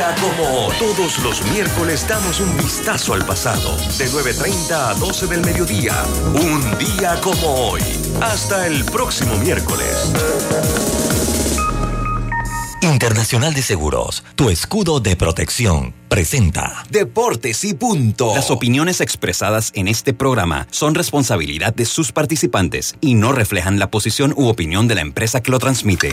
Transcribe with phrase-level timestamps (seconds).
[0.00, 0.74] día como hoy.
[0.78, 3.76] Todos los miércoles damos un vistazo al pasado.
[3.98, 5.94] De 9.30 a 12 del mediodía.
[6.34, 7.82] Un día como hoy.
[8.22, 10.10] Hasta el próximo miércoles.
[12.82, 18.34] Internacional de Seguros, tu escudo de protección, presenta Deportes y punto.
[18.34, 23.90] Las opiniones expresadas en este programa son responsabilidad de sus participantes y no reflejan la
[23.90, 26.12] posición u opinión de la empresa que lo transmite.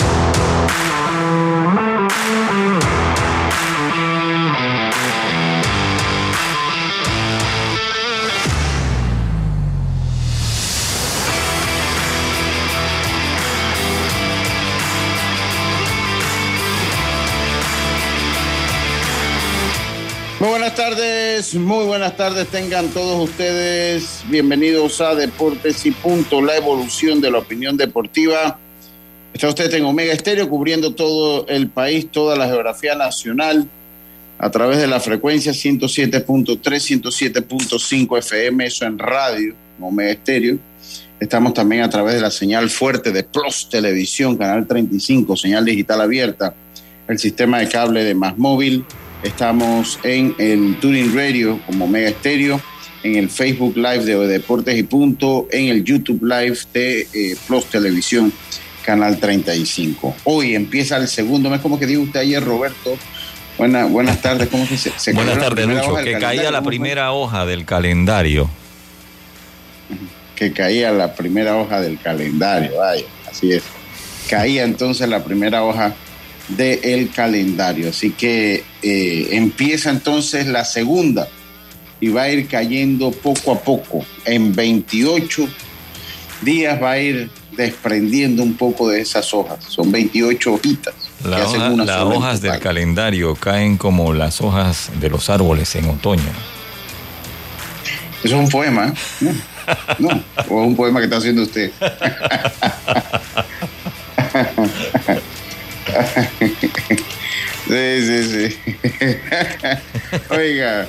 [20.41, 24.23] Muy buenas tardes, muy buenas tardes tengan todos ustedes.
[24.27, 28.57] Bienvenidos a Deportes y Punto, la evolución de la opinión deportiva.
[29.31, 33.69] Está usted en Omega Estéreo cubriendo todo el país, toda la geografía nacional
[34.39, 40.57] a través de la frecuencia 107.3, 107.5 FM, eso en radio, Omega Estéreo.
[41.19, 46.01] Estamos también a través de la señal fuerte de Plus Televisión, Canal 35, señal digital
[46.01, 46.55] abierta,
[47.07, 48.83] el sistema de cable de Más Móvil.
[49.23, 52.59] Estamos en el Tuning Radio como Mega Estéreo,
[53.03, 57.65] en el Facebook Live de Deportes y Punto, en el YouTube Live de eh, Plus
[57.65, 58.33] Televisión,
[58.83, 60.15] Canal 35.
[60.23, 62.97] Hoy empieza el segundo mes, como que dijo usted ayer, Roberto.
[63.59, 65.95] Buena, buenas tardes, ¿cómo que se, se Buenas tardes, Lucho.
[65.97, 68.49] Que caía la primera hoja del calendario.
[70.35, 73.61] que caía la primera hoja del calendario, vaya, así es.
[74.27, 75.93] Caía entonces la primera hoja
[76.57, 81.27] del calendario, así que eh, empieza entonces la segunda
[81.99, 84.03] y va a ir cayendo poco a poco.
[84.25, 85.47] En 28
[86.41, 89.63] días va a ir desprendiendo un poco de esas hojas.
[89.67, 90.93] Son 28 hojitas.
[91.45, 96.23] hoja- las hojas del calendario caen como las hojas de los árboles en otoño.
[98.23, 99.33] Eso es un poema, ¿eh?
[99.99, 101.71] No, no, o un poema que está haciendo usted.
[107.71, 108.75] Sí, sí, sí.
[110.29, 110.87] Oiga,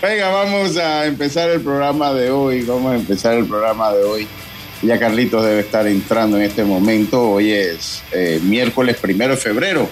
[0.00, 2.62] oiga, vamos a empezar el programa de hoy.
[2.62, 4.28] Vamos a empezar el programa de hoy.
[4.82, 7.20] Ya Carlitos debe estar entrando en este momento.
[7.30, 9.88] Hoy es eh, miércoles primero de febrero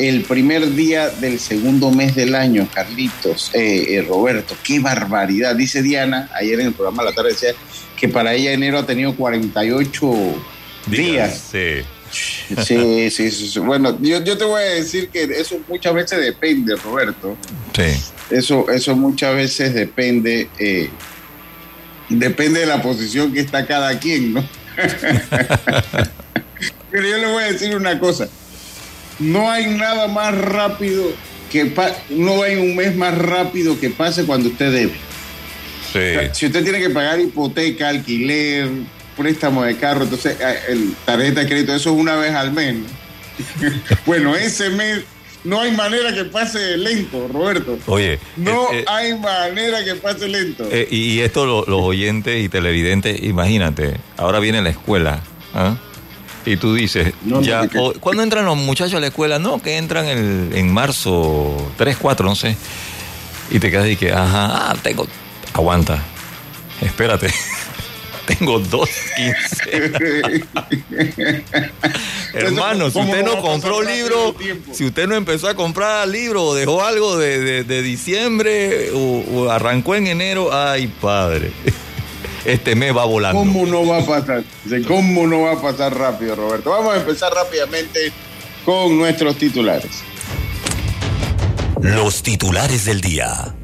[0.00, 5.54] el primer día del segundo mes del año, Carlitos, eh, eh, Roberto, qué barbaridad.
[5.54, 7.50] Dice Diana, ayer en el programa de la tarde decía
[7.96, 10.12] que para ella enero ha tenido 48
[10.86, 11.48] días.
[11.52, 11.58] Sí.
[11.58, 13.58] Sí, sí, sí, sí.
[13.60, 17.36] Bueno, yo, yo te voy a decir que eso muchas veces depende, Roberto.
[17.74, 18.00] Sí.
[18.30, 20.88] Eso, eso muchas veces depende, eh,
[22.08, 24.48] depende de la posición que está cada quien, ¿no?
[26.90, 28.28] Pero yo le voy a decir una cosa.
[29.18, 31.12] No hay nada más rápido
[31.50, 31.72] que
[32.10, 34.94] no hay un mes más rápido que pase cuando usted debe.
[35.92, 36.28] Sí.
[36.32, 38.68] Si usted tiene que pagar hipoteca, alquiler,
[39.16, 42.74] préstamo de carro, entonces eh, el tarjeta de crédito, eso es una vez al mes.
[42.76, 42.86] ¿no?
[44.06, 45.00] bueno, ese mes
[45.44, 47.78] no hay manera que pase lento, Roberto.
[47.86, 50.66] Oye, No eh, eh, hay manera que pase lento.
[50.70, 55.20] eh, y, esto lo- los oyentes y televidentes, imagínate, ahora viene la escuela.
[55.54, 55.76] ¿ah?
[56.46, 59.38] Y tú dices, No, no, ya, que- o- ¿cuándo entran los muchachos a la escuela?
[59.38, 62.56] No, que entran el- en marzo 3, 4, no sé.
[63.50, 65.06] Y te quedas y que, ajá, ah, tengo,
[65.52, 66.02] aguanta,
[66.80, 67.28] espérate.
[68.26, 69.92] tengo dos quince.
[72.34, 74.34] Hermano, si ¿Cómo usted no compró libro,
[74.72, 79.22] si usted no empezó a comprar libro o dejó algo de, de- de diciembre o,
[79.32, 81.52] o arrancó en enero, ay padre,
[82.44, 83.38] este mes va volando.
[83.40, 84.42] ¿Cómo no va a pasar?
[84.86, 86.70] ¿Cómo no va a pasar rápido, Roberto?
[86.70, 88.12] Vamos a empezar rápidamente
[88.64, 90.02] con nuestros titulares.
[91.80, 93.54] Los titulares del día.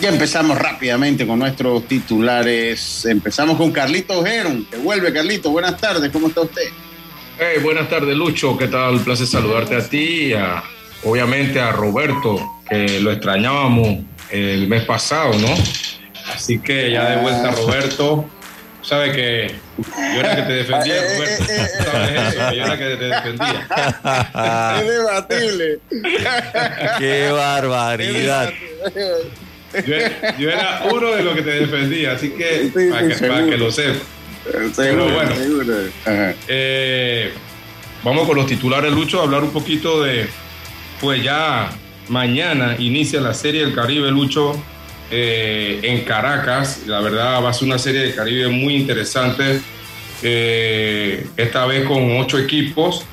[0.00, 3.04] Ya empezamos rápidamente con nuestros titulares.
[3.04, 5.50] Empezamos con Carlito Geron, que vuelve Carlito.
[5.50, 6.62] Buenas tardes, ¿cómo está usted?
[7.38, 8.56] Hey, buenas tardes, Lucho.
[8.56, 8.94] ¿Qué tal?
[8.94, 10.62] Un placer saludarte a ti y a-
[11.04, 12.38] obviamente a Roberto,
[12.68, 13.98] que lo extrañábamos
[14.30, 15.54] el mes pasado, ¿no?
[16.34, 18.24] Así que ya de vuelta, Roberto.
[18.82, 19.54] Sabes que
[20.14, 21.44] yo era que te defendía, Eh, eh, Roberto.
[21.52, 23.68] eh, eh, Sabes eso, yo era que te defendía.
[24.80, 25.78] Es debatible.
[26.98, 28.50] Qué barbaridad.
[29.72, 34.02] Yo, era uno de los que te defendía, así que, para, que lo sepas.
[34.76, 35.32] Pero bueno,
[36.48, 37.30] eh,
[38.02, 40.26] vamos con los titulares, Lucho, a hablar un poquito de,
[41.00, 41.70] pues ya
[42.08, 44.60] mañana inicia la Serie del Caribe, Lucho,
[45.10, 46.82] eh, en Caracas.
[46.86, 49.60] La verdad va a ser una serie de Caribe muy interesante,
[50.22, 53.04] eh, esta vez con ocho equipos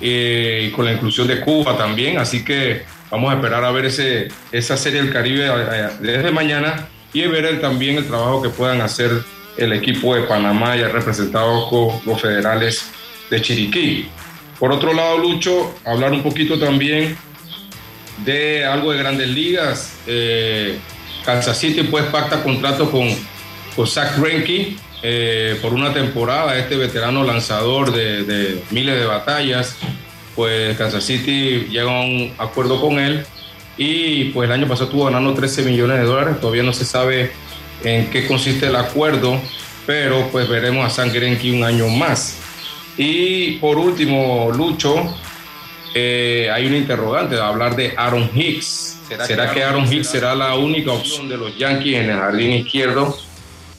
[0.00, 4.28] y con la inclusión de Cuba también, así que vamos a esperar a ver ese,
[4.52, 5.50] esa Serie del Caribe
[6.00, 9.10] desde mañana y ver también el trabajo que puedan hacer
[9.56, 12.90] el equipo de Panamá ya representado con los federales
[13.30, 14.08] de Chiriquí.
[14.58, 17.16] Por otro lado, Lucho, hablar un poquito también
[18.24, 19.96] de algo de grandes ligas.
[20.06, 20.78] Eh,
[21.24, 23.08] Kansas City pues pacta contrato con,
[23.74, 26.56] con Zach Greinke eh, por una temporada.
[26.58, 29.76] Este veterano lanzador de, de, miles de batallas,
[30.36, 33.24] pues Kansas City llega a un acuerdo con él
[33.78, 36.40] y pues el año pasado estuvo ganando 13 millones de dólares.
[36.40, 37.32] Todavía no se sabe
[37.82, 39.40] en qué consiste el acuerdo,
[39.86, 42.38] pero pues veremos a San Greinke un año más.
[42.96, 45.14] Y por último, Lucho,
[45.94, 49.00] eh, hay un interrogante, hablar de Aaron Hicks.
[49.26, 53.16] ¿Será, que Aaron Hicks será la única opción de los Yankees en el jardín izquierdo?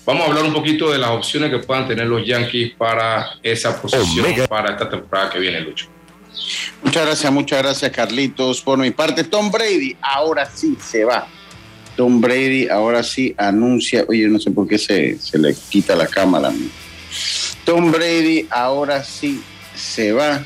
[0.06, 3.82] Vamos a hablar un poquito de las opciones que puedan tener los Yankees para esa
[3.82, 5.97] posición, para esta temporada que viene, Lucho.
[6.84, 8.62] Muchas gracias, muchas gracias, Carlitos.
[8.62, 11.28] Por mi parte, Tom Brady ahora sí se va
[11.98, 16.54] Tom Brady ahora sí anuncia, oye, no sé por qué se, le quita la cámara.
[17.66, 19.42] Tom Brady ahora sí
[19.76, 20.46] se va.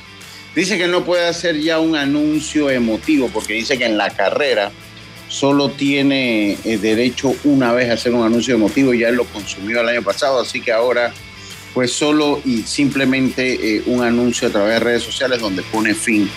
[0.55, 4.71] Dice que no puede hacer ya un anuncio emotivo porque dice que en la carrera
[5.27, 9.81] solo tiene eh, derecho una vez a hacer un anuncio emotivo, ya él lo consumió
[9.81, 11.13] el año pasado, así que ahora
[11.73, 16.29] pues solo y simplemente eh, un anuncio a través de redes sociales donde pone fin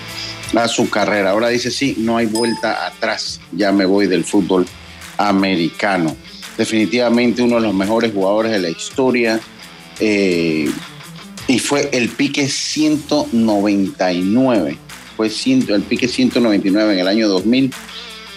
[0.55, 1.31] a su carrera.
[1.31, 4.67] Ahora dice, sí, no hay vuelta atrás, ya me voy del fútbol
[5.17, 6.17] americano.
[6.57, 9.41] Definitivamente uno de los mejores jugadores de la historia.
[9.99, 10.71] Eh,
[11.47, 14.79] y fue el pique 199.
[15.17, 17.71] Fue el pique 199 en el año 2000.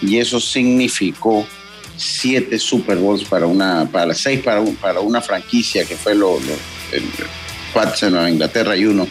[0.02, 1.46] Y eso significó
[1.96, 6.38] siete Super Bowls para una, para seis para, para una franquicia que fue lo,
[7.74, 9.08] Pats en Inglaterra y uno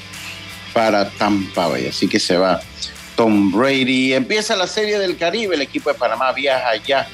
[0.73, 1.87] para Tampa Bay.
[1.87, 2.59] Así que se va
[3.15, 4.13] Tom Brady.
[4.13, 5.55] Empieza la serie del Caribe.
[5.55, 7.07] El equipo de Panamá viaja allá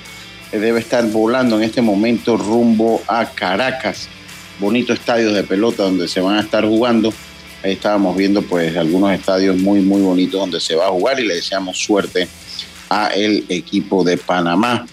[0.60, 4.08] debe estar volando en este momento rumbo a Caracas.
[4.60, 7.14] Bonitos estadios de pelota donde se van a estar jugando.
[7.64, 11.26] Ahí estábamos viendo pues algunos estadios muy muy bonitos donde se va a jugar y
[11.26, 12.28] le deseamos suerte
[12.90, 14.86] a el equipo de Panamá.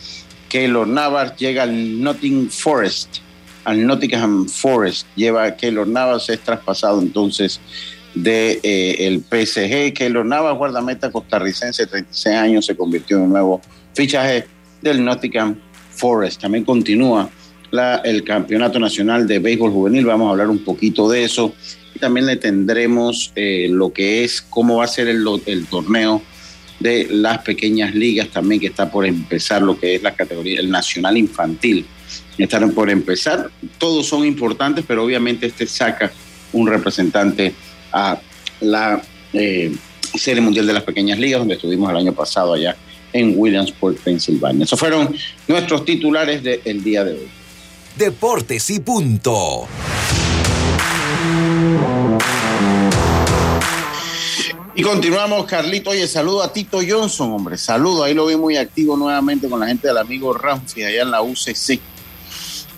[0.49, 3.19] Keylor Navas llega al Nottingham Forest,
[3.65, 5.07] al Nottingham Forest.
[5.17, 7.61] Lleva Keylor Navas, es traspasado entonces
[8.15, 9.95] de eh, PSG.
[9.95, 13.61] Keylor Navas, guardameta costarricense, 36 años, se convirtió en un nuevo
[13.95, 14.47] fichaje
[14.83, 15.57] del Nottingham
[15.91, 16.41] Forest.
[16.41, 17.31] También continúa
[17.71, 20.07] la, el Campeonato Nacional de Béisbol Juvenil.
[20.07, 21.55] Vamos a hablar un poquito de eso.
[21.95, 26.23] Y también le tendremos eh, lo que es, cómo va a ser el, el, torneo
[26.79, 30.71] de las pequeñas ligas también, que está por empezar lo que es la categoría, el
[30.71, 31.85] Nacional Infantil.
[32.45, 33.51] Están por empezar.
[33.79, 36.11] Todos son importantes, pero obviamente este saca
[36.53, 37.55] un representante
[37.93, 38.19] a
[38.61, 39.01] la
[39.33, 39.73] eh,
[40.15, 42.77] Serie Mundial de las Pequeñas Ligas, donde estuvimos el año pasado allá
[43.13, 44.65] en Williamsport, Pensilvania.
[44.65, 45.15] Esos fueron
[45.49, 47.29] nuestros titulares del día de hoy.
[47.97, 49.67] Deportes y punto.
[54.75, 55.91] Y continuamos, Carlito.
[55.91, 57.59] Oye, saludo a Tito Johnson, hombre.
[57.59, 58.05] Saludo.
[58.05, 61.21] Ahí lo vi muy activo nuevamente con la gente del amigo Ramfi allá en la
[61.21, 61.81] UCC.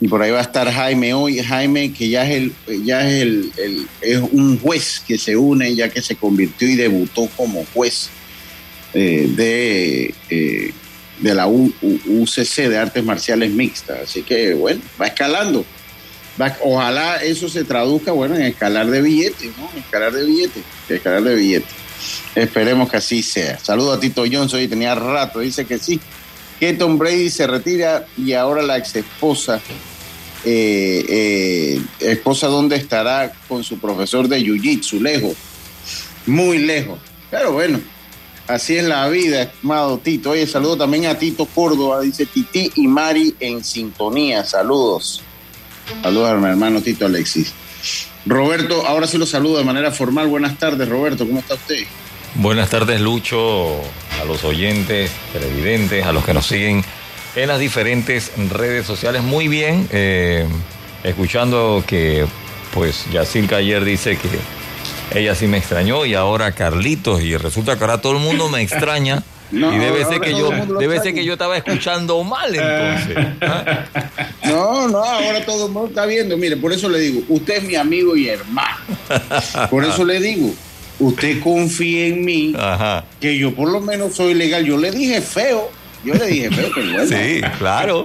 [0.02, 1.38] Y por ahí va a estar Jaime hoy.
[1.38, 2.30] Jaime, que ya es
[2.66, 3.52] el, ya es el,
[4.00, 8.10] es un juez que se une, ya que se convirtió y debutó como juez
[8.94, 10.72] eh, de, eh,
[11.20, 14.00] de la UCC de Artes Marciales Mixtas.
[14.02, 15.64] Así que, bueno, va escalando.
[16.64, 19.70] ojalá eso se traduzca, bueno, en escalar de billetes, ¿no?
[19.78, 21.74] escalar de billetes, escalar de billetes.
[22.34, 23.56] Esperemos que así sea.
[23.60, 26.00] Saludo a Tito Johnson, y tenía rato, dice que sí.
[26.58, 29.60] Que Tom Brady se retira y ahora la ex esposa,
[30.44, 35.34] eh, esposa dónde estará con su profesor de Jiu-Jitsu, lejos,
[36.26, 36.98] muy lejos.
[37.30, 37.80] Pero bueno,
[38.48, 40.30] Así es la vida, estimado Tito.
[40.30, 44.44] Oye, saludo también a Tito Córdoba, dice Titi y Mari en sintonía.
[44.44, 45.22] Saludos.
[46.02, 47.52] Saludos a mi hermano Tito Alexis.
[48.26, 50.26] Roberto, ahora sí lo saludo de manera formal.
[50.26, 51.84] Buenas tardes, Roberto, ¿cómo está usted?
[52.34, 53.80] Buenas tardes, Lucho,
[54.20, 56.84] a los oyentes, televidentes, a los que nos siguen
[57.34, 59.22] en las diferentes redes sociales.
[59.22, 60.46] Muy bien, eh,
[61.04, 62.26] escuchando que,
[62.74, 67.84] pues, Yacilca ayer dice que ella sí me extrañó y ahora Carlitos y resulta que
[67.84, 69.22] ahora todo el mundo me extraña
[69.52, 73.16] y debe ser que yo debe ser que yo estaba escuchando mal entonces.
[73.42, 73.84] ¿ah?
[74.44, 76.36] No, no, ahora todo el mundo está viendo.
[76.36, 78.76] Mire, por eso le digo, usted es mi amigo y hermano.
[79.70, 80.52] Por eso le digo,
[80.98, 82.54] usted confía en mí,
[83.20, 84.64] que yo por lo menos soy legal.
[84.64, 85.70] Yo le dije feo,
[86.04, 87.06] yo le dije pero bueno.
[87.06, 88.04] Sí, claro.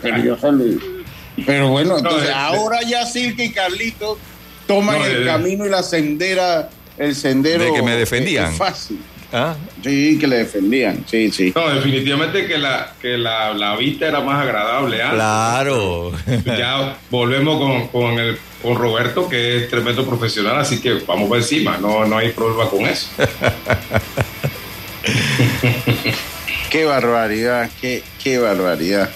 [1.46, 4.18] Pero, bueno, entonces ahora ya Silke y Carlitos
[4.66, 7.64] toman el camino y la sendera, el sendero.
[7.64, 8.54] De que me defendían.
[8.54, 9.00] fácil.
[9.32, 9.56] ¿Ah?
[9.84, 11.52] Sí, que le defendían, sí, sí.
[11.54, 14.98] No, definitivamente que la, que la, la vista era más agradable.
[14.98, 16.14] Claro.
[16.46, 21.38] Ya volvemos con, con, el, con Roberto, que es tremendo profesional, así que vamos por
[21.38, 23.10] encima, no, no hay problema con eso.
[26.70, 29.10] qué barbaridad, qué, qué barbaridad.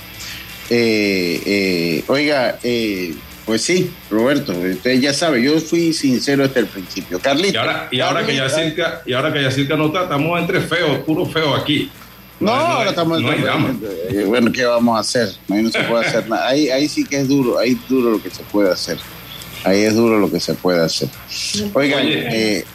[0.69, 3.13] Eh, eh, oiga, eh,
[3.45, 7.19] pues sí, Roberto, usted ya sabe, yo fui sincero desde el principio.
[7.19, 7.53] Carlito.
[7.53, 10.99] Y ahora, y ahora que Yacirca, y ahora que Yacirca no está, estamos entre feos,
[10.99, 11.91] puro feo aquí.
[12.39, 15.29] No, ahora estamos no entre, Bueno, ¿qué vamos a hacer?
[15.49, 16.47] Ahí no se puede hacer nada.
[16.47, 18.97] Ahí, ahí sí que es duro, ahí es duro lo que se puede hacer.
[19.63, 21.09] Ahí es duro lo que se puede hacer.
[21.73, 22.65] Oigan, eh,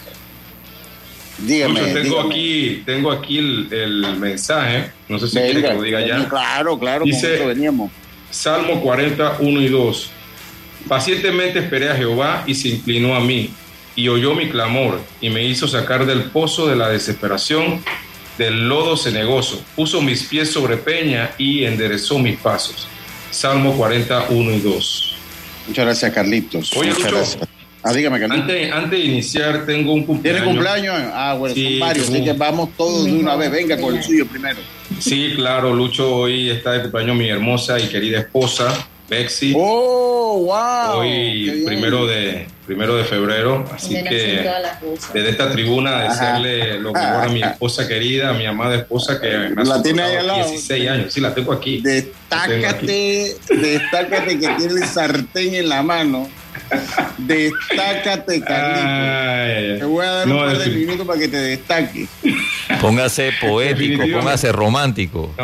[1.38, 1.80] dígame.
[1.92, 4.90] tengo aquí, tengo aquí el, mensaje.
[5.08, 6.28] No sé si quiere que lo diga ya.
[6.28, 7.90] Claro, claro, Dice, veníamos.
[8.30, 10.10] Salmo 40, 1 y 2.
[10.88, 13.50] Pacientemente esperé a Jehová y se inclinó a mí
[13.96, 17.82] y oyó mi clamor y me hizo sacar del pozo de la desesperación,
[18.38, 19.64] del lodo cenegoso.
[19.74, 22.86] Puso mis pies sobre peña y enderezó mis pasos.
[23.30, 25.16] Salmo 41 y 2.
[25.68, 26.72] Muchas gracias, Carlitos.
[26.76, 27.48] Muchas gracias.
[27.88, 30.42] Ah, dígame, Antes, antes de iniciar, tengo un cumpleaños.
[30.42, 30.94] ¿Tiene cumpleaños?
[31.14, 33.48] Ah, bueno, son varios, así que vamos todos de una vez.
[33.48, 34.58] Venga con el suyo primero.
[34.98, 39.54] Sí, claro, Lucho, hoy está de cumpleaños mi hermosa y querida esposa, Bexi.
[39.56, 40.98] ¡Oh, wow!
[40.98, 44.50] Hoy, primero de, primero de febrero, así que
[45.14, 49.28] desde esta tribuna desearle lo mejor a mi esposa querida, a mi amada esposa que
[49.64, 50.48] la tiene ahí al lado.
[50.48, 51.80] 16 años, sí, la tengo aquí.
[51.82, 56.28] Destácate, destácate que tiene el sartén en la mano.
[57.18, 59.78] Destácate, Carlito.
[59.78, 62.06] Te voy a dar un par de minutos para que te destaque.
[62.80, 65.34] Póngase poético, póngase romántico.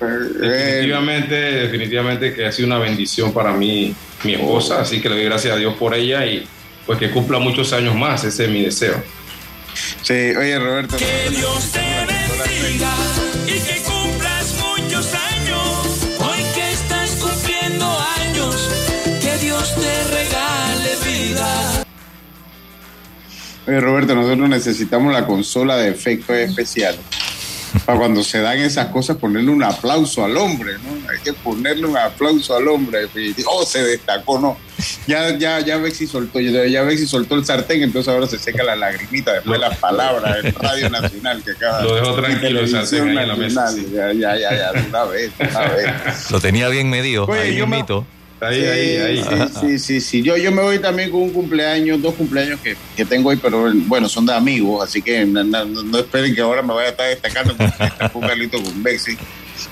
[0.00, 5.24] Definitivamente, definitivamente que ha sido una bendición para mí, mi esposa, así que le doy
[5.24, 6.46] gracias a Dios por ella y
[6.84, 9.02] pues que cumpla muchos años más, ese es mi deseo.
[10.02, 10.96] Sí, oye Roberto.
[10.96, 12.92] Que Dios te bendiga
[13.46, 13.93] y que
[23.66, 27.00] Oye Roberto, nosotros necesitamos la consola de efectos especiales
[27.84, 31.10] para cuando se dan esas cosas ponerle un aplauso al hombre, ¿no?
[31.10, 33.00] Hay que ponerle un aplauso al hombre.
[33.46, 34.56] Oh, se destacó, ¿no?
[35.06, 38.38] Ya, ya, ya ve si soltó, ya ve si soltó el sartén, entonces ahora se
[38.38, 41.82] seca la lagrimita después las palabras en Radio Nacional que acaba.
[41.82, 43.66] Lo dejó tranquilo el sartén en la mesa.
[43.92, 46.30] Ya, ya, ya, ya, una vez, una vez.
[46.30, 48.06] Lo tenía bien medido, ahí un mito.
[48.44, 49.48] Ahí, sí, ahí, ahí.
[49.60, 53.04] Sí, sí, sí, Yo, yo me voy también con un cumpleaños, dos cumpleaños que, que
[53.04, 56.88] tengo hoy, pero bueno, son de amigos, así que no, esperen que ahora me vaya
[56.88, 57.56] a estar destacando
[58.12, 59.16] con Carlito con Bexi.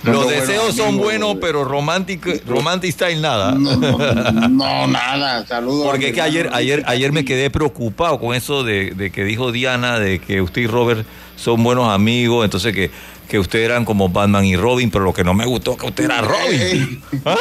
[0.05, 3.53] Los deseos son buenos, pero romántico, romantic style nada.
[3.53, 5.47] No, nada.
[5.47, 5.87] Saludos.
[5.87, 9.53] Porque es que ayer, ayer, ayer me quedé preocupado con eso de, de que dijo
[9.53, 12.91] Diana, de que usted y Robert son buenos amigos, entonces que
[13.33, 15.87] que ustedes eran como Batman y Robin, pero lo que no me gustó es que
[15.87, 17.03] usted era Robin.
[17.25, 17.39] ¿Ah?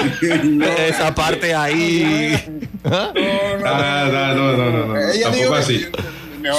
[0.88, 2.34] Esa parte ahí.
[2.86, 3.12] ¿Ah?
[3.14, 5.86] No, no, no, no, no, Tampoco así.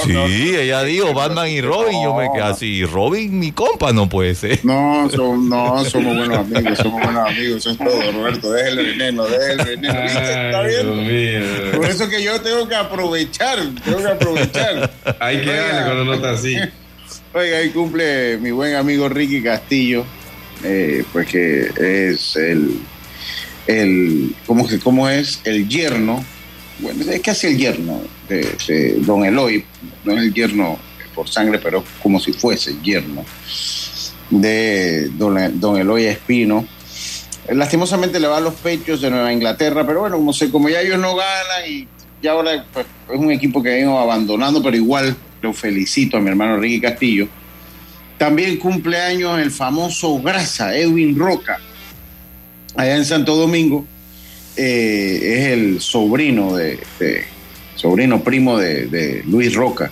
[0.03, 2.03] sí, ella dijo Batman y Robin.
[2.03, 2.85] Yo me quedé así.
[2.85, 4.59] Robin, mi compa, no puede ser.
[4.63, 7.57] No, no, somos buenos amigos, somos buenos amigos.
[7.57, 8.51] Eso es todo, Roberto.
[8.51, 9.99] Déjale el veneno, déjale el veneno.
[9.99, 11.71] ¿Está bien?
[11.75, 14.91] Por eso que yo tengo que aprovechar, tengo que aprovechar.
[15.19, 16.55] Hay que darle cuando no está así.
[17.35, 20.05] Oiga, ahí cumple mi buen amigo Ricky Castillo,
[20.63, 22.79] eh, pues que es el,
[23.65, 25.41] el ¿cómo, que, ¿cómo es?
[25.43, 26.23] El yerno,
[26.77, 29.65] bueno, es casi el yerno de, don Eloy,
[30.03, 30.77] no es el yerno
[31.15, 33.25] por sangre, pero como si fuese el yerno
[34.29, 36.67] de don, Eloy Espino.
[37.49, 40.81] Lastimosamente le va a los pechos de Nueva Inglaterra, pero bueno, como, sé, como ya
[40.81, 41.87] ellos no ganan y
[42.21, 46.29] ya ahora pues, es un equipo que vengo abandonando, pero igual lo felicito a mi
[46.29, 47.27] hermano Ricky Castillo.
[48.17, 51.59] También cumpleaños el famoso Grasa, Edwin Roca,
[52.75, 53.85] allá en Santo Domingo.
[54.55, 56.79] Eh, es el sobrino de,
[57.75, 59.91] sobrino primo de, Luis Roca.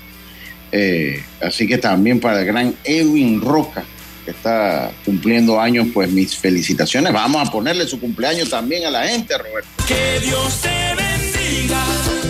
[0.72, 3.84] Eh, así que también para el gran Edwin Roca,
[4.24, 7.12] que está cumpliendo años, pues mis felicitaciones.
[7.12, 9.68] Vamos a ponerle su cumpleaños también a la gente, Roberto.
[9.86, 11.84] Que Dios te bendiga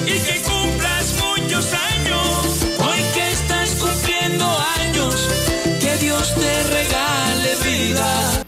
[0.08, 2.01] y que cumplas muchos años
[5.80, 8.44] que Dios te regale vida.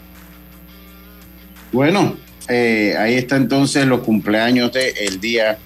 [1.72, 2.16] Bueno,
[2.48, 5.58] eh, ahí está entonces los cumpleaños del día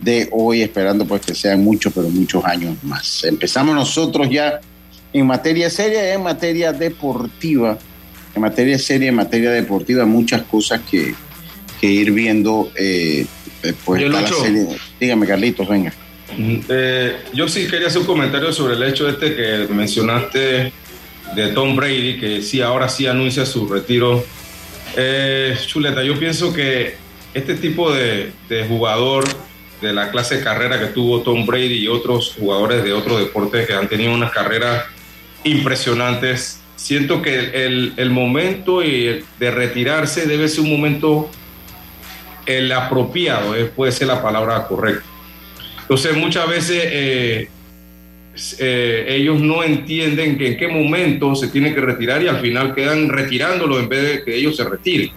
[0.00, 3.24] de hoy, esperando pues que sean muchos, pero muchos años más.
[3.24, 4.60] Empezamos nosotros ya
[5.12, 7.78] en materia seria, en materia deportiva,
[8.34, 11.14] en materia seria, en materia deportiva, muchas cosas que,
[11.80, 12.70] que ir viendo.
[12.76, 13.26] Eh,
[13.86, 14.66] la serie.
[14.98, 15.92] Dígame, Carlitos, venga.
[16.38, 20.72] Eh, yo sí quería hacer un comentario sobre el hecho este que mencionaste
[21.34, 24.24] de Tom Brady, que sí, ahora sí anuncia su retiro.
[24.96, 26.96] Eh, Chuleta, yo pienso que
[27.34, 28.32] este tipo de,
[28.68, 29.24] jugador
[29.80, 33.66] de la clase de carrera que tuvo Tom Brady y otros jugadores de otros deportes
[33.66, 34.84] que han tenido unas carreras
[35.44, 41.30] impresionantes, siento que el, el momento de retirarse debe ser un momento
[42.46, 45.11] el apropiado, eh, puede ser la palabra correcta.
[45.92, 47.50] Entonces muchas veces eh,
[48.58, 52.74] eh, ellos no entienden que en qué momento se tiene que retirar y al final
[52.74, 55.10] quedan retirándolo en vez de que ellos se retiren.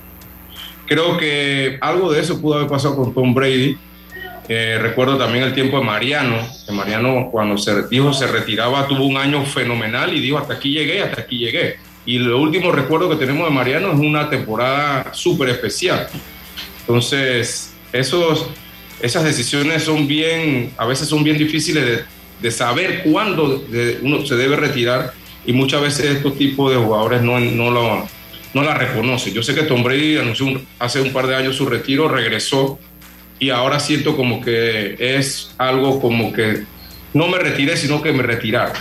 [0.86, 3.77] Creo que algo de eso pudo haber pasado con Tom Brady.
[4.50, 9.05] Eh, recuerdo también el tiempo de Mariano, que Mariano cuando se dijo se retiraba tuvo
[9.05, 11.77] un año fenomenal y dijo hasta aquí llegué, hasta aquí llegué.
[12.05, 16.10] Y lo último recuerdo que tenemos de Mariano es una temporada súper especial.
[16.82, 18.50] Entonces, esos,
[19.01, 22.03] esas decisiones son bien, a veces son bien difíciles
[22.41, 23.65] de, saber cuándo
[24.03, 25.13] uno se debe retirar
[25.47, 28.07] y muchas veces estos tipos de jugadores no, no, lo,
[28.53, 29.33] no la reconocen.
[29.33, 32.77] Yo sé que Tom Brady anunció hace un par de años su retiro, regresó
[33.39, 36.63] y ahora siento como que es algo como que
[37.13, 38.77] no me retiré, sino que me retiraron.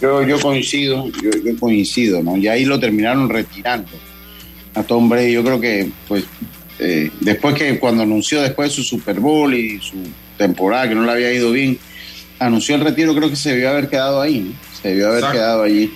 [0.00, 2.36] Yo, yo coincido, yo, yo, coincido, ¿no?
[2.36, 3.90] Y ahí lo terminaron retirando
[4.76, 5.32] a Tom Brady.
[5.32, 6.24] Yo creo que, pues,
[6.78, 9.96] eh, después que cuando anunció después su Super Bowl y su
[10.36, 11.78] temporada que no le había ido bien,
[12.38, 14.52] anunció el retiro, creo que se debió haber quedado ahí, ¿no?
[14.80, 15.38] Se debió haber Exacto.
[15.38, 15.92] quedado allí.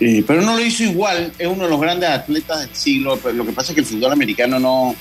[0.00, 3.18] Eh, pero no lo hizo igual, es uno de los grandes atletas del siglo.
[3.34, 4.94] Lo que pasa es que el fútbol americano no,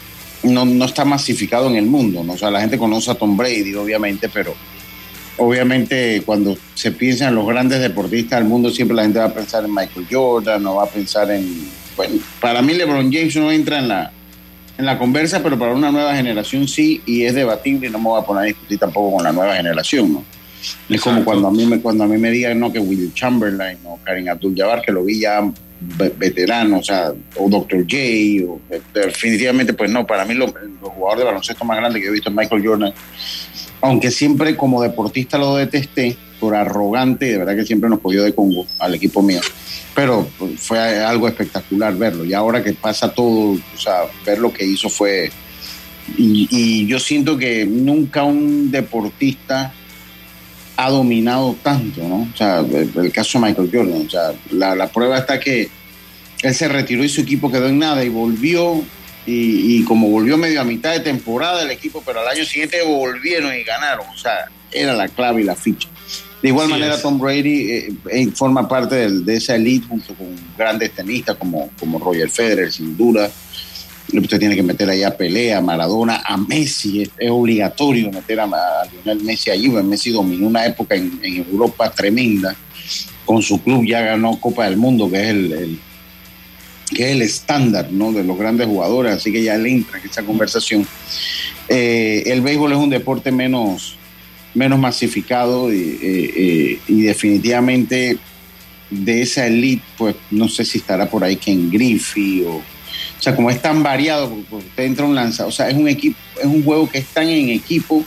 [0.43, 2.23] no, no, está masificado en el mundo.
[2.23, 2.33] ¿no?
[2.33, 4.55] O sea, la gente conoce a Tom Brady, obviamente, pero
[5.37, 9.33] obviamente cuando se piensa en los grandes deportistas del mundo, siempre la gente va a
[9.33, 11.76] pensar en Michael Jordan, no va a pensar en.
[11.97, 14.11] Bueno, para mí, LeBron James no entra en la,
[14.77, 18.05] en la conversa, pero para una nueva generación sí, y es debatible y no me
[18.05, 20.23] voy a poner a discutir tampoco con la nueva generación, ¿no?
[20.89, 21.09] Es Exacto.
[21.09, 23.99] como cuando a mí me cuando a mí me digan no que Will Chamberlain o
[24.03, 25.41] Karim Abdul-Jabbar que lo vi ya
[25.79, 27.83] veterano, o sea, o Dr.
[27.83, 27.97] J,
[28.47, 28.59] o,
[28.93, 32.29] definitivamente pues no, para mí los lo jugadores de baloncesto más grandes que he visto
[32.29, 32.93] es Michael Jordan,
[33.81, 38.33] aunque siempre como deportista lo detesté por arrogante de verdad que siempre nos cogió de
[38.33, 39.41] Congo al equipo mío,
[39.97, 40.29] pero
[40.59, 44.89] fue algo espectacular verlo y ahora que pasa todo, o sea, ver lo que hizo
[44.89, 45.31] fue
[46.15, 49.73] y, yo siento que nunca un deportista
[50.75, 52.29] ha dominado tanto, ¿no?
[52.31, 55.67] O sea, el, caso de Michael Jordan, o sea, la, la, prueba está que
[56.43, 58.83] él se retiró y su equipo quedó en nada y volvió,
[59.25, 63.51] y, como volvió medio a mitad de temporada el equipo, pero al año siguiente volvieron
[63.55, 65.89] y ganaron, o sea, era la clave y la ficha.
[66.41, 67.01] De igual sí, manera, es.
[67.01, 71.69] Tom Brady eh, eh, forma parte de, de, esa elite junto con grandes tenistas como,
[71.79, 73.29] como Roger Federer, sin duda.
[74.13, 77.01] Usted tiene que meter allá a Pelea, a Maradona, a Messi.
[77.01, 79.69] Es, es obligatorio meter a, a, Lionel Messi allí.
[79.69, 82.55] Messi dominó una época en, en, Europa tremenda.
[83.25, 85.79] Con su club ya ganó Copa del Mundo, que es el, el
[86.93, 88.11] que es el estándar ¿no?
[88.11, 89.13] de los grandes jugadores.
[89.13, 90.87] Así que ya él entra en esa conversación.
[91.67, 93.96] Eh, el béisbol es un deporte menos,
[94.57, 98.17] menos masificado y, eh, y definitivamente
[98.89, 102.61] de esa elite, pues no sé si estará por ahí Ken Griffey o
[103.17, 105.87] o sea, como es tan variado, porque usted entra un lanzador, o sea, es un
[105.87, 108.05] equipo, es un juego que están en equipo,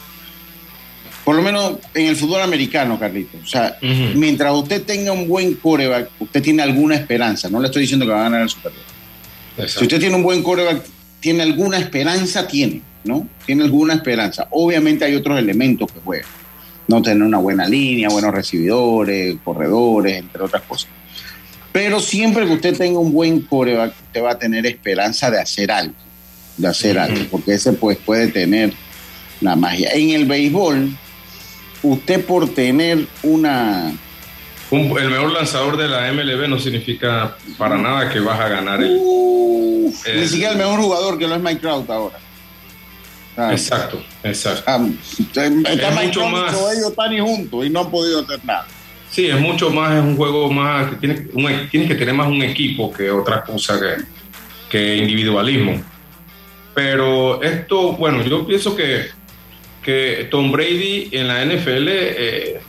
[1.24, 3.36] por lo menos en el fútbol americano, Carlito.
[3.42, 4.14] O sea, uh -huh.
[4.14, 7.48] mientras usted tenga un buen coreback, usted tiene alguna esperanza.
[7.50, 8.82] No le estoy diciendo que va a ganar el Super Bowl.
[9.58, 9.80] Exacto.
[9.80, 10.82] Si usted tiene un buen coreback,
[11.18, 13.28] tiene alguna esperanza, tiene, ¿no?
[13.44, 14.48] Tiene alguna esperanza.
[14.50, 16.28] Obviamente hay otros elementos que juegan.
[16.90, 20.90] No tener una buena línea, buenos recibidores, corredores, entre otras cosas.
[21.70, 25.70] Pero siempre que usted tenga un buen coreback, usted va a tener esperanza de hacer
[25.70, 25.94] algo,
[26.56, 27.04] de hacer uh -huh.
[27.04, 28.72] algo, porque ese pues puede tener
[29.40, 29.90] la magia.
[29.92, 30.90] En el béisbol,
[31.84, 33.92] usted por tener una...
[34.72, 38.82] Un, el mejor lanzador de la MLB no significa para nada que vas a ganar
[38.82, 38.98] el...
[39.00, 40.22] Uh, el...
[40.22, 42.18] Ni siquiera el mejor jugador que no es Mike Trout ahora.
[43.40, 44.64] Ah, exacto, exacto.
[44.66, 44.86] Ah,
[45.24, 46.52] está es mucho más...
[46.52, 48.66] ellos están juntos y no han podido hacer nada.
[49.10, 52.28] Sí, es mucho más, es un juego más, que tienes, un, tienes que tener más
[52.28, 54.04] un equipo que otra cosa que,
[54.68, 55.82] que, individualismo.
[56.74, 59.06] Pero esto, bueno, yo pienso que,
[59.82, 62.60] que Tom Brady en la NFL eh,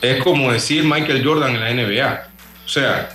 [0.00, 2.28] es como decir Michael Jordan en la NBA.
[2.64, 3.10] O sea,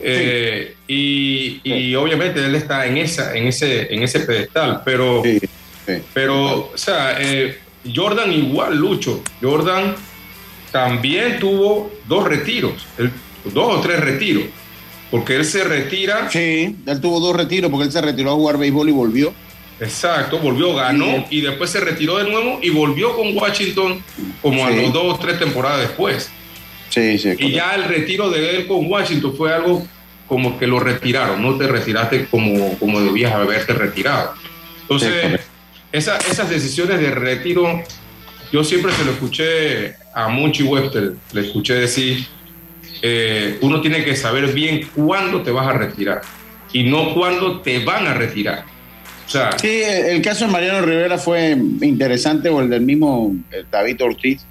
[0.00, 5.40] Eh, y, y obviamente él está en esa, en ese, en ese pedestal, pero, Sí,
[5.86, 5.94] sí.
[6.12, 7.58] pero, o sea, eh,
[7.94, 9.22] Jordan igual, Lucho.
[9.42, 9.94] Jordan
[10.72, 12.86] también tuvo dos retiros,
[13.44, 14.44] dos o tres retiros,
[15.10, 18.58] porque él se retira, Sí, él tuvo dos retiros porque él se retiró a jugar
[18.58, 19.34] béisbol y volvió.
[19.80, 24.02] exacto, volvió, ganó y después se retiró de nuevo y volvió con Washington
[24.42, 24.76] como a Sí.
[24.82, 26.30] los dos o tres temporadas después.
[26.88, 27.30] Sí, sí.
[27.38, 29.86] Y ya el retiro de él con Washington fue algo
[30.28, 34.32] como que lo retiraron, no te retiraste como, como debías haberte retirado.
[34.36, 34.42] Sí,
[34.82, 35.46] Entonces, correcto.
[35.94, 37.82] Esa- esas decisiones de retiro,
[38.52, 42.26] yo siempre se lo escuché a Monchi Webster, le escuché decir,
[43.00, 46.22] eh, uno tiene que saber bien cuándo te vas a retirar
[46.72, 48.64] y no cuándo te van a retirar.
[49.26, 53.64] O sea, Sí, el caso de Mariano Rivera fue interesante, o el del mismo eh,
[53.70, 54.44] David Ortiz,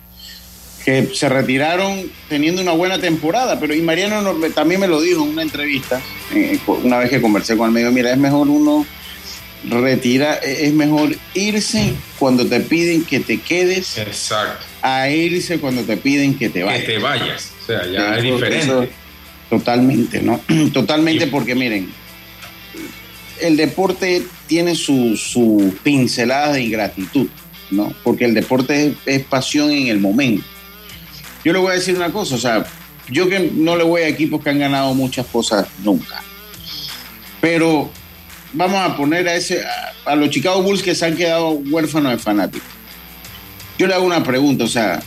[0.86, 5.24] que se retiraron teniendo una buena temporada, pero y Mariano no- también me lo dijo
[5.24, 6.02] en una entrevista,
[6.34, 8.86] eh, una vez que conversé con él, me dijo, mira, es mejor uno
[9.70, 15.84] retira, eh, es mejor irse cuando te piden que te quedes exacto, a irse cuando
[15.84, 16.86] te piden que te que vayas.
[16.86, 17.52] te vayas.
[17.62, 18.66] O sea, ya es diferente.
[18.66, 18.88] eso-
[19.50, 20.40] totalmente, ¿no?
[20.74, 21.90] Totalmente porque miren,
[23.42, 27.28] el deporte tiene sus su pinceladas de ingratitud,
[27.72, 27.94] ¿no?
[28.04, 30.44] Porque el deporte es, es pasión en el momento.
[31.44, 32.66] Yo le voy a decir una cosa, o sea,
[33.10, 36.22] yo que no le voy a equipos que han ganado muchas cosas nunca,
[37.42, 37.92] pero
[38.54, 42.12] vamos a poner a ese a, a los Chicago Bulls que se han quedado huérfanos
[42.12, 42.68] de fanáticos.
[43.78, 45.02] Yo le hago una pregunta, o sea,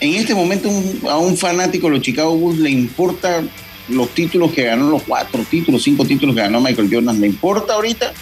[0.00, 3.42] en este momento un- a un fanático de los Chicago Bulls le importa
[3.88, 7.74] los títulos que ganó, los cuatro títulos, cinco títulos que ganó Michael Jordan, ¿le importa
[7.74, 8.12] ahorita?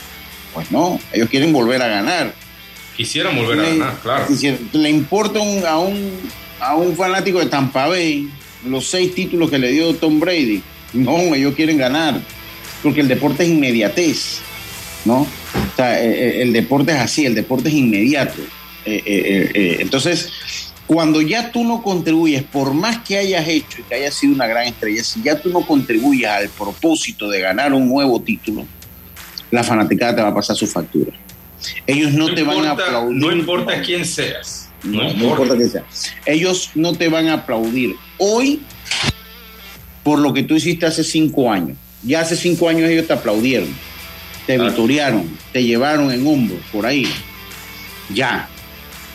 [0.53, 2.35] Pues no, ellos quieren volver a ganar.
[2.97, 4.27] Quisieran volver a ganar, claro.
[4.73, 6.11] ¿Le importa un- a, un,
[6.61, 8.29] a un fanático de Tampa Bay
[8.67, 10.63] los seis títulos que le dio Tom Brady?
[10.93, 12.21] No, ellos quieren ganar,
[12.83, 14.39] porque el deporte es inmediatez,
[15.05, 15.21] ¿no?
[15.23, 18.41] O sea, eh, eh, el deporte es así, el deporte es inmediato.
[18.87, 20.31] Eh, entonces,
[20.87, 24.47] cuando ya tú no contribuyes, por más que hayas hecho y que hayas sido una
[24.47, 28.67] gran estrella, si ya tú no contribuyes al propósito de ganar un nuevo título,
[29.51, 31.13] la fanaticada te va a pasar su factura.
[31.87, 33.17] Ellos no, te van a aplaudir.
[33.17, 34.69] No importa quién seas.
[34.83, 35.43] No, No, no importa.
[35.45, 35.85] importa que sea.
[36.27, 38.61] Ellos no te van a aplaudir hoy
[40.03, 41.79] por lo que tú hiciste hace cinco años.
[42.03, 43.69] Ya hace cinco años ellos te aplaudieron,
[44.47, 45.25] te Claro.
[45.53, 47.07] te llevaron en hombros por ahí.
[48.13, 48.49] Ya.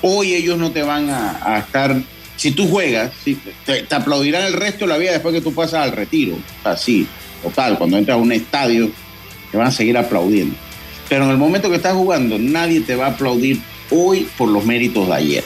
[0.02, 1.96] Hoy ellos no te van a, a estar.
[2.36, 5.54] Si tú juegas, si- te, te aplaudirán el resto de la vida después que tú
[5.54, 6.38] pasas al retiro.
[6.63, 7.06] Así,
[7.44, 7.78] total.
[7.78, 8.92] Cuando entras a un estadio,
[9.52, 10.56] te van a seguir aplaudiendo.
[11.10, 13.60] Pero en el momento que estás jugando, nadie te va a aplaudir
[13.92, 15.44] hoy por los méritos de ayer.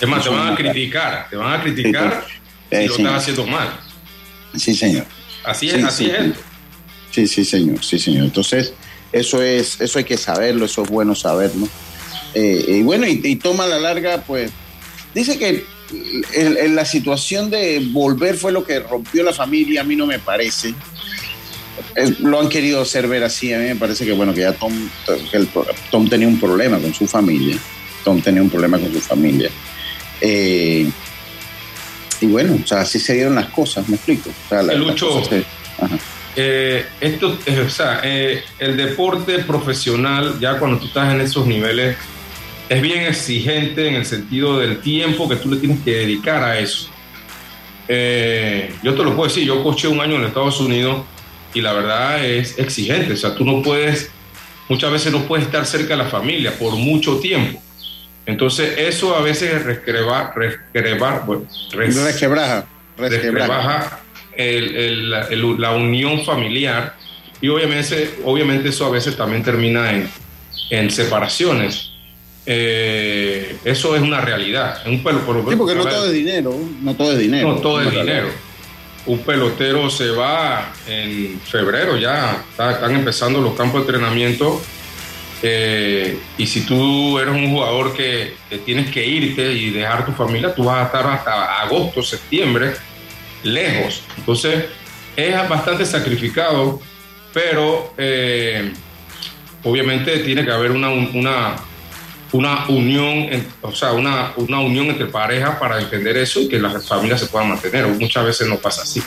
[0.00, 2.24] Es más, te van a criticar, te van a criticar
[2.70, 3.10] Eh, si lo señor.
[3.10, 3.68] estás haciendo mal.
[4.54, 5.06] Sí, señor.
[5.44, 6.34] Así es, Sí, así sí, es.
[7.10, 8.24] Sí, sí, señor, sí, señor.
[8.26, 8.74] Entonces,
[9.12, 11.68] eso es, eso hay que saberlo, eso es bueno saberlo.
[12.34, 14.50] Eh, y bueno, y, y toma a la larga, pues,
[15.14, 15.64] dice que
[16.34, 20.18] el- la situación de volver fue lo que rompió la familia, a mí no me
[20.18, 20.74] parece.
[22.20, 24.72] Lo han querido hacer ver así, a mí me parece que bueno, que ya Tom,
[25.30, 25.48] que el-
[25.90, 27.56] Tom tenía un problema con su familia.
[28.04, 29.48] Tom tenía un problema con su familia.
[30.20, 30.88] Eh,
[32.20, 34.30] y bueno, o sea, así se dieron las cosas, me explico.
[34.30, 35.24] O sea, la- las Lucho.
[35.24, 35.44] se-
[35.80, 35.98] ajá.
[36.40, 41.44] Eh, esto, eh, o sea, eh, el deporte profesional, ya cuando tú estás en esos
[41.46, 41.96] niveles,
[42.68, 46.56] es bien exigente en el sentido del tiempo que tú le tienes que dedicar a
[46.60, 46.88] eso.
[48.82, 51.04] Yo te lo puedo decir, yo coché un año en Estados Unidos
[51.54, 54.10] y la verdad es exigente, o sea, tú no puedes,
[54.68, 57.60] muchas veces no puedes estar cerca de la familia por mucho tiempo.
[58.26, 62.66] Entonces, eso a veces rescreba, rescreba- bueno, res- Resquebraja.
[62.98, 64.00] Resquebraja.
[64.38, 66.94] El- el- la- el- la unión familiar
[67.42, 70.08] y obviamente, obviamente eso a veces también termina en,
[70.70, 71.90] en separaciones.
[72.46, 74.78] Eh, eso es una realidad.
[74.86, 77.48] Un pelo, por- Sí, porque no todo es dinero, no todo es dinero.
[77.48, 78.28] no todo es dinero.
[79.06, 84.62] Un pelotero se va en febrero ya, está- están empezando los campos de entrenamiento.
[85.40, 90.10] eh, y si tú eres un jugador que, que tienes que irte y dejar tu
[90.10, 92.72] familia, tú vas a estar hasta agosto, septiembre,
[93.42, 94.02] lejos.
[94.16, 94.64] Entonces,
[95.16, 96.80] es bastante sacrificado,
[97.32, 98.72] pero eh,
[99.64, 101.56] obviamente tiene que haber una, una,
[102.32, 103.28] una unión,
[103.62, 107.26] o sea, una, una unión entre parejas para entender eso y que las familias se
[107.26, 107.86] puedan mantener.
[107.86, 109.02] Muchas veces no pasa así.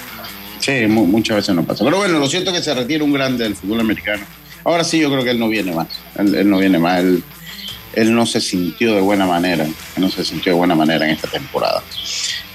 [0.60, 1.84] Sí, mu- muchas veces no pasa.
[1.84, 4.24] Pero bueno, lo cierto que se retira un grande del fútbol americano.
[4.64, 5.88] Ahora sí, yo creo que él no viene más.
[6.20, 7.00] Él, él no viene más.
[7.00, 7.24] Él,
[7.94, 9.64] él no se sintió de buena manera.
[9.66, 11.82] Él no se sintió de buena manera en esta temporada.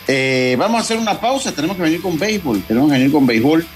[0.09, 1.53] Eh, vamos a hacer una pausa.
[1.53, 2.62] Tenemos que venir con béisbol.
[2.62, 3.66] Tenemos que venir con béisbol.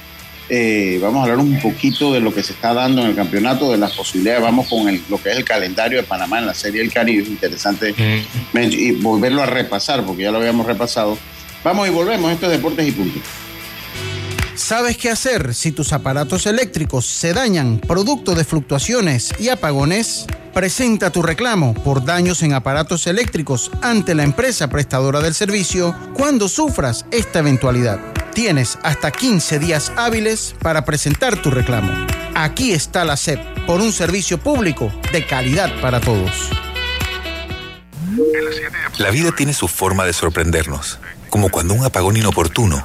[0.52, 3.70] Eh, vamos a hablar un poquito de lo que se está dando en el campeonato,
[3.70, 4.42] de las posibilidades.
[4.42, 7.22] Vamos con el, lo que es el calendario de Panamá en la Serie del Caribe.
[7.24, 7.94] Interesante
[8.54, 11.16] y volverlo a repasar, porque ya lo habíamos repasado.
[11.62, 12.32] Vamos y volvemos.
[12.32, 13.20] Esto es Deportes y Punto.
[14.60, 20.26] ¿Sabes qué hacer si tus aparatos eléctricos se dañan producto de fluctuaciones y apagones?
[20.52, 26.46] Presenta tu reclamo por daños en aparatos eléctricos ante la empresa prestadora del servicio cuando
[26.46, 27.98] sufras esta eventualidad.
[28.34, 31.90] Tienes hasta 15 días hábiles para presentar tu reclamo.
[32.34, 36.50] Aquí está la SEP por un servicio público de calidad para todos.
[38.98, 40.98] La vida tiene su forma de sorprendernos,
[41.30, 42.84] como cuando un apagón inoportuno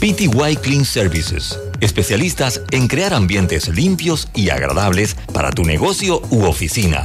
[0.00, 7.04] PTY Clean Services, especialistas en crear ambientes limpios y agradables para tu negocio u oficina.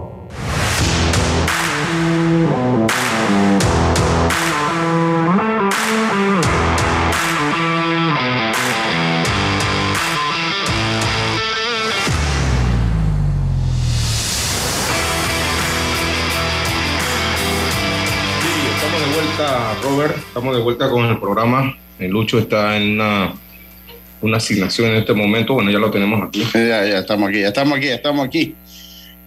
[19.99, 21.75] Estamos de vuelta con el programa.
[21.99, 25.53] El Lucho está en una, asignación en este momento.
[25.53, 26.45] Bueno, ya lo tenemos aquí.
[26.53, 28.55] Ya, ya estamos aquí, ya estamos aquí, ya estamos aquí.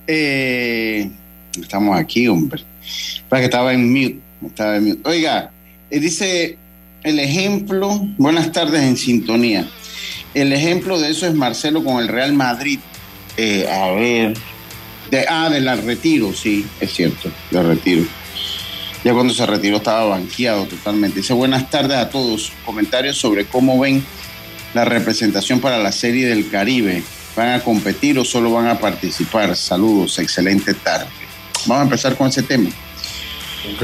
[0.06, 1.10] Eh,
[1.60, 2.62] estamos aquí, hombre.
[3.28, 4.18] Para que estaba en mute.
[4.46, 5.08] Estaba en mute.
[5.08, 5.52] Oiga,
[5.90, 6.56] eh, dice
[7.02, 9.68] el ejemplo, buenas tardes en sintonía.
[10.32, 12.78] El ejemplo de eso es Marcelo con el Real Madrid.
[13.36, 14.34] Eh, a ver.
[15.10, 18.04] De, ah, del retiro, sí, es cierto, del retiro.
[19.04, 21.20] Ya cuando se retiró estaba banqueado totalmente.
[21.20, 22.52] Dice buenas tardes a todos.
[22.64, 24.02] Comentarios sobre cómo ven
[24.72, 27.02] la representación para la Serie del Caribe.
[27.36, 29.54] ¿Van a competir o solo van a participar?
[29.56, 31.06] Saludos, excelente tarde.
[31.66, 32.70] Vamos a empezar con ese tema.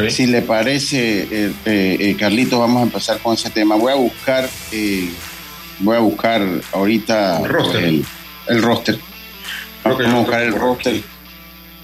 [0.09, 3.75] Si le parece, eh, eh, eh, Carlitos, vamos a empezar con ese tema.
[3.77, 5.11] Voy a buscar, eh,
[5.81, 7.85] voy a buscar ahorita El roster.
[7.85, 8.05] el,
[8.49, 8.99] el roster.
[9.85, 11.03] Vamos a buscar el roster.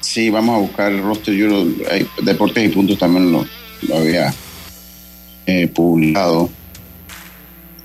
[0.01, 1.35] Sí, vamos a buscar el roster.
[1.35, 1.65] Yo lo,
[2.23, 3.47] Deportes y Puntos también lo,
[3.83, 4.33] lo había
[5.47, 6.51] eh, publicado.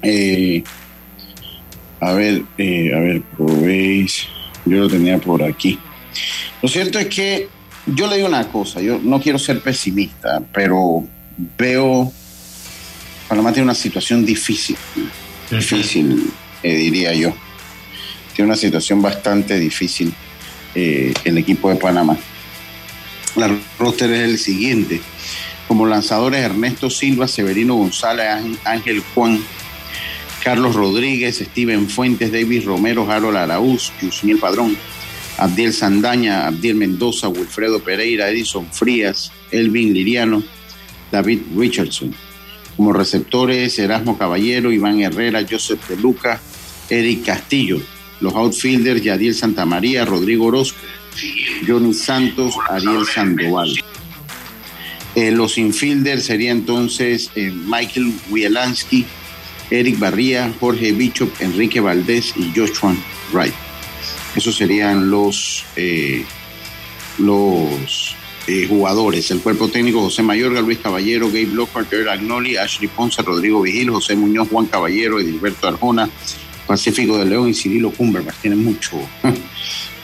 [0.01, 0.63] Eh,
[1.99, 4.27] a ver, eh, a ver, probéis.
[4.65, 5.79] Yo lo tenía por aquí.
[6.61, 7.49] Lo cierto es que
[7.87, 11.03] yo le digo una cosa, yo no quiero ser pesimista, pero
[11.57, 12.11] veo
[13.31, 14.75] Panamá tiene una situación difícil,
[15.49, 16.29] difícil,
[16.61, 17.33] eh, diría yo.
[18.35, 20.13] Tiene una situación bastante difícil
[20.75, 22.17] eh, el equipo de Panamá.
[23.35, 25.01] La roster es el siguiente.
[25.67, 28.27] Como lanzadores Ernesto Silva, Severino González,
[28.65, 29.39] Ángel- Juan,
[30.43, 34.75] Carlos Rodríguez, Steven Fuentes, David Romero, Harold Araúz, Yusniel Padrón,
[35.37, 40.43] Abdiel Sandaña, Abdiel Mendoza, Wilfredo Pereira, Edison Frías, Elvin Liriano,
[41.11, 42.13] David Richardson.
[42.75, 46.41] Como receptores, Erasmo Caballero, Iván Herrera, Joseph De Luca,
[46.89, 47.79] Eric Castillo.
[48.21, 50.79] Los outfielders, Yadiel Santamaría, Rodrigo Orozco,
[51.67, 53.73] Johnny Santos, Ariel Sandoval.
[55.15, 59.05] Eh, los infielders serían entonces eh, Michael Wielansky,
[59.69, 62.95] Eric Barría, Jorge Bishop, Enrique Valdés y Joshua
[63.33, 63.53] Wright.
[64.35, 66.23] Esos serían los, eh,
[67.17, 68.15] los
[68.69, 69.31] jugadores.
[69.31, 74.15] El cuerpo técnico José Mayorga, Luis Caballero, Gabe Lockhart, Agnoli, Ashley Ponce, Rodrigo Vigil, José
[74.15, 76.09] Muñoz, Juan Caballero, Edilberto Arjona,
[76.71, 78.37] Pacífico de León y Cirilo Cumberbatch.
[78.37, 78.97] Tienen mucho.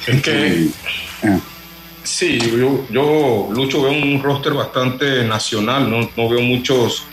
[0.05, 0.67] Es que.
[2.03, 7.03] Sí, yo, yo, Lucho, veo un roster bastante nacional, no, no veo muchos,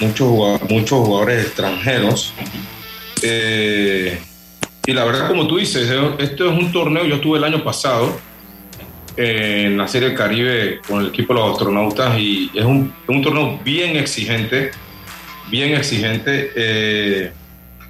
[0.00, 2.32] muchos, muchos jugadores extranjeros.
[3.20, 4.18] Eh,
[4.86, 8.18] y la verdad, como tú dices, esto es un torneo, yo estuve el año pasado
[9.18, 12.94] eh, en la Serie del Caribe con el equipo de los astronautas y es un,
[13.06, 14.70] un torneo bien exigente,
[15.50, 17.32] bien exigente, eh,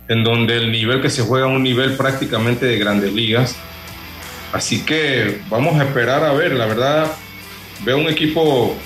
[0.08, 3.56] en donde el nivel que se juega es un nivel prácticamente de grandes ligas.
[4.52, 7.12] Así que vamos a esperar a ver, la verdad,
[7.84, 8.76] veo un equipo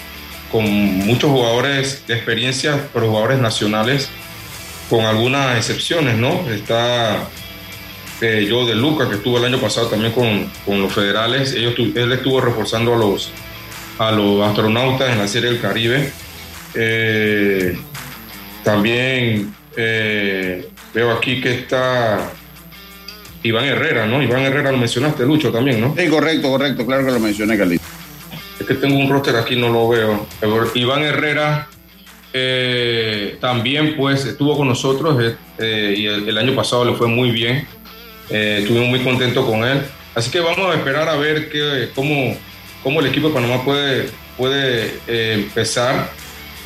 [0.53, 4.09] con muchos jugadores de experiencia, pero jugadores nacionales,
[4.89, 6.49] con algunas excepciones, ¿no?
[6.49, 7.29] Está
[8.21, 11.75] eh, yo de Luca, que estuvo el año pasado también con, con los federales, Ellos,
[11.77, 13.31] él estuvo reforzando a los,
[13.99, 16.13] a los astronautas en la Serie del Caribe.
[16.75, 17.77] Eh,
[18.63, 22.33] también eh, veo aquí que está
[23.43, 24.23] Iván Herrera, ¿no?
[24.23, 25.95] Iván Herrera lo mencionaste, Lucho también, ¿no?
[25.95, 27.85] Sí, correcto, correcto, claro que lo mencioné, Carlito.
[28.59, 30.27] Es que tengo un roster aquí, no lo veo.
[30.75, 31.69] Iván Herrera
[32.33, 37.31] eh, también, pues, estuvo con nosotros eh, eh, y el, año pasado le fue muy
[37.31, 37.67] bien.
[38.31, 39.83] estuvimos muy contentos con él.
[40.15, 42.35] Así que vamos a esperar a ver que, cómo,
[42.83, 44.95] cómo el equipo de Panamá puede, puede
[45.35, 46.11] empezar.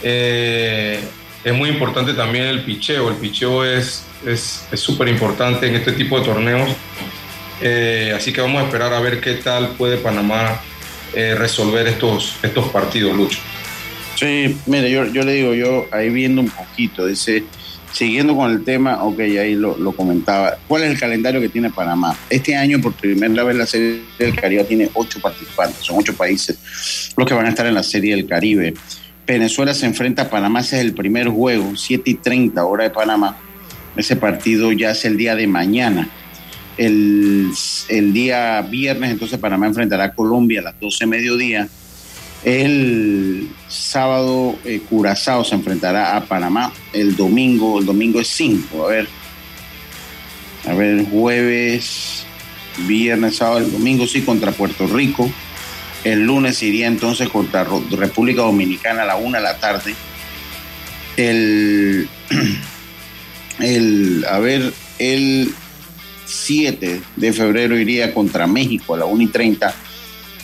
[0.04, 3.08] es muy importante también el picheo.
[3.08, 6.70] El picheo es es súper importante en este tipo de torneos.
[7.62, 10.60] Eh, así que vamos a esperar a ver qué tal puede Panamá
[11.12, 13.38] eh, resolver estos, estos partidos, Lucho.
[14.16, 17.44] Sí, mire, yo, yo le digo, yo ahí viendo un poquito, dice,
[17.92, 21.70] siguiendo con el tema, ok, ahí lo, lo, comentaba, ¿cuál es el calendario que tiene
[21.70, 22.16] Panamá?
[22.28, 27.12] Este año, por primera vez, la Serie del Caribe tiene ocho participantes, son ocho países
[27.16, 28.74] los que van a estar en la Serie del Caribe.
[29.26, 32.90] Venezuela se enfrenta a Panamá, ese es el primer juego, 7 y 30 hora de
[32.90, 33.36] Panamá.
[33.96, 36.08] Ese partido ya es el día de mañana.
[36.76, 37.52] El,
[38.12, 41.68] día viernes, entonces Panamá enfrentará a Colombia a las 12 mediodía.
[42.42, 46.72] El sábado eh, Curazao se enfrentará a Panamá.
[46.92, 48.86] El domingo, el domingo es 5.
[48.86, 49.08] A ver.
[50.66, 52.24] A ver, jueves,
[52.86, 55.30] viernes, sábado, el domingo sí contra Puerto Rico.
[56.04, 59.94] El lunes iría entonces contra República Dominicana a la 1 de la tarde.
[61.16, 62.08] El
[63.60, 65.52] el, a ver, el
[66.26, 69.74] 7 de febrero iría contra México a la 1 y 30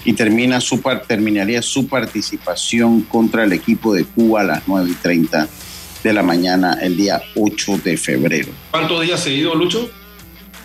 [0.05, 4.95] y termina su, terminaría su participación contra el equipo de Cuba a las 9 y
[4.95, 5.49] 30
[6.05, 8.49] de la mañana el día 8 de febrero.
[8.71, 9.91] ¿Cuántos días seguidos, Lucho?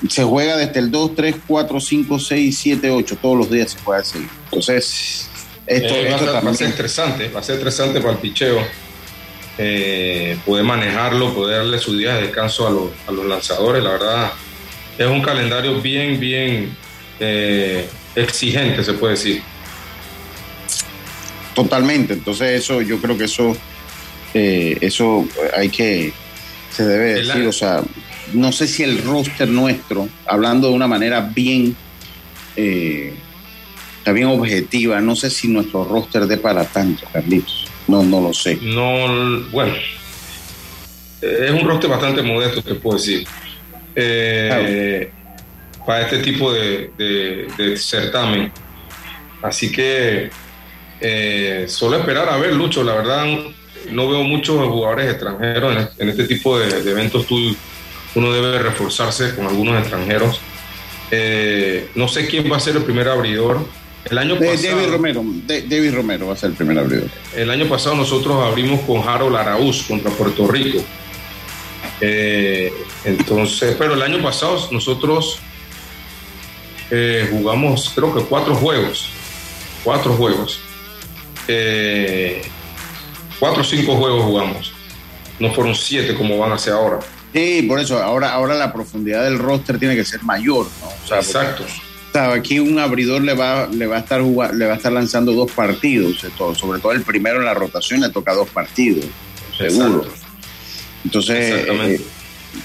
[0.07, 3.17] Se juega desde el 2, 3, 4, 5, 6, 7, 8.
[3.21, 4.29] Todos los días se juega seguir.
[4.45, 5.27] Entonces,
[5.65, 7.29] esto, eh, va, a ser interesante.
[7.29, 8.59] Va a ser interesante para el picheo
[9.57, 13.83] eh, poder manejarlo, poder darle su día de descanso a los, lanzadores.
[13.83, 14.31] La verdad,
[14.97, 16.75] es un calendario bien, bien
[17.19, 19.41] eh, exigente, se puede decir.
[21.53, 23.55] Totalmente, entonces eso, yo creo que eso,
[24.33, 26.13] eh, eso hay que,
[26.71, 27.83] se debe decir, o sea,
[28.33, 31.75] no sé si el roster nuestro, hablando de una manera bien,
[32.55, 33.13] eh,
[34.13, 37.70] bien objetiva, no sé si nuestro roster dé para tanto, Carlitos.
[37.91, 38.57] No, no lo sé.
[38.61, 39.73] No, bueno,
[41.21, 43.27] es un roster bastante modesto, te puedo decir.
[43.93, 45.11] Eh,
[45.85, 47.43] para este tipo de,
[47.75, 48.49] certamen.
[49.41, 50.29] Así que
[51.01, 52.81] eh, solo esperar a ver, Lucho.
[52.81, 53.25] La verdad,
[53.89, 57.27] no veo muchos jugadores extranjeros en este, tipo de, eventos.
[57.27, 57.35] Tú,
[58.15, 60.39] uno debe reforzarse con algunos extranjeros.
[61.11, 63.65] Eh, no sé quién va a ser el primer abridor
[64.09, 64.75] el año pasado.
[64.75, 67.09] David Romero, David Romero va a ser el primer abridor.
[67.35, 70.83] El año pasado nosotros abrimos con Harold Araúz contra Puerto Rico.
[71.99, 72.73] Eh,
[73.05, 75.39] entonces, pero el año pasado nosotros
[76.89, 79.09] eh, jugamos creo que cuatro juegos.
[79.83, 80.59] Cuatro juegos.
[81.47, 82.41] Eh,
[83.39, 84.73] cuatro o cinco juegos jugamos.
[85.39, 86.99] No fueron siete como van a ser ahora.
[87.33, 91.15] Sí, por eso ahora, ahora la profundidad del roster tiene que ser mayor, ¿no?
[91.15, 91.65] Exacto
[92.19, 95.51] aquí un abridor le va, le va a estar le va a estar lanzando dos
[95.51, 99.05] partidos, sobre todo el primero en la rotación le toca dos partidos,
[99.57, 100.05] seguro.
[101.03, 102.01] Entonces, eh,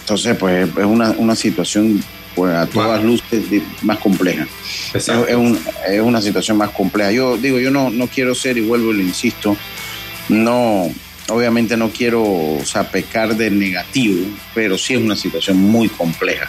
[0.01, 2.03] entonces pues es una, situación
[2.35, 3.45] pues, a todas luces
[3.83, 4.47] más compleja.
[4.93, 7.13] Es, es, una situación más compleja.
[7.13, 9.57] Yo digo, yo no, no quiero ser, y vuelvo y le insisto,
[10.29, 10.91] no,
[11.29, 16.49] obviamente no quiero o pecar de negativo, pero sí es una situación muy compleja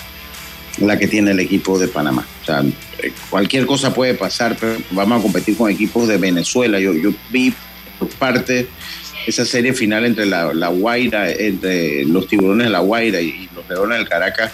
[0.79, 2.25] la que tiene el equipo de Panamá.
[2.41, 6.79] O sea, eh, cualquier cosa puede pasar, pero vamos a competir con equipos de Venezuela.
[6.79, 7.53] Yo, yo vi
[7.99, 8.67] por parte
[9.25, 13.97] esa serie final entre la, Guaira, entre los tiburones de la Guaira y los leones
[13.97, 14.53] del Caracas.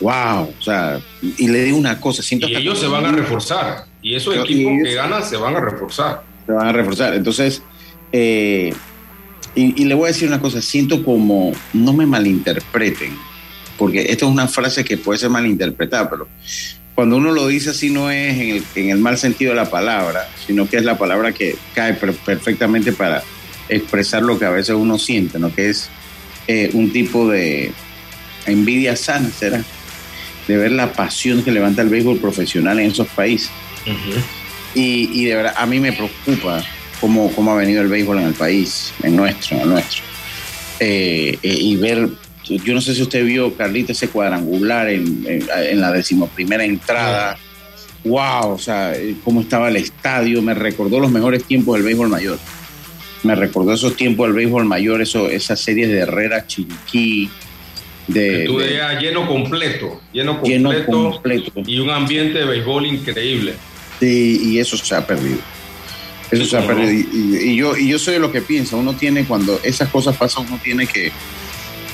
[0.00, 3.84] wow, o sea, y le digo una cosa, siento Y ellos se van a reforzar.
[4.00, 6.22] Y esos Pero- equipos y que ganan se van a reforzar.
[6.46, 7.14] se van a reforzar.
[7.14, 7.62] Entonces,
[8.12, 8.72] eh,
[9.54, 13.10] y, y le voy a decir una cosa, siento como, no me malinterpreten,
[13.78, 16.28] porque esto es una frase que puede ser malinterpretada, pero
[16.94, 19.70] cuando uno lo dice así no es en el, en el mal sentido de la
[19.70, 23.22] palabra, sino que es la palabra que cae per- perfectamente para
[23.68, 25.54] expresar lo que a veces uno siente, ¿no?
[25.54, 25.88] Que es
[26.48, 27.72] eh, un tipo de
[28.46, 29.62] envidia sana, ¿será?
[30.48, 33.50] De ver la pasión que levanta el béisbol profesional en esos países.
[34.74, 36.64] Y, y de verdad, a mí me preocupa
[37.00, 40.02] cómo, cómo ha venido el béisbol en el país, en nuestro, en nuestro.
[40.80, 42.08] Eh, eh, y ver,
[42.56, 47.36] yo no sé si usted vio, Carlita, ese cuadrangular en, en, en la decimoprimera entrada.
[48.04, 52.08] Wow, o sea, eh, cómo estaba el estadio, me recordó los mejores tiempos del béisbol
[52.08, 52.38] mayor.
[53.24, 57.28] Me recordó esos tiempos del béisbol mayor, eso, esas series de Herrera, Chiriquí,
[58.06, 63.54] de, Tú de- lleno completo, lleno Lleno completo, y un ambiente de béisbol increíble.
[64.00, 65.38] Sí, y eso se ha perdido.
[66.30, 66.66] Eso Sí, se ha no.
[66.68, 66.92] perdido.
[66.92, 68.76] Y- y yo, y yo soy de lo que piensa.
[68.76, 71.10] Uno tiene, cuando esas cosas pasan, uno tiene que,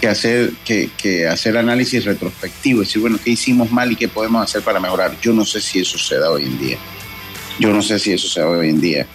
[0.04, 2.80] que hacer, que, hacer análisis retrospectivo.
[2.80, 5.16] Decir, bueno, ¿qué hicimos mal y qué podemos hacer para mejorar?
[5.22, 6.76] Yo no sé si eso se da hoy en día.
[7.58, 9.06] Yo no sé si eso se da hoy en día.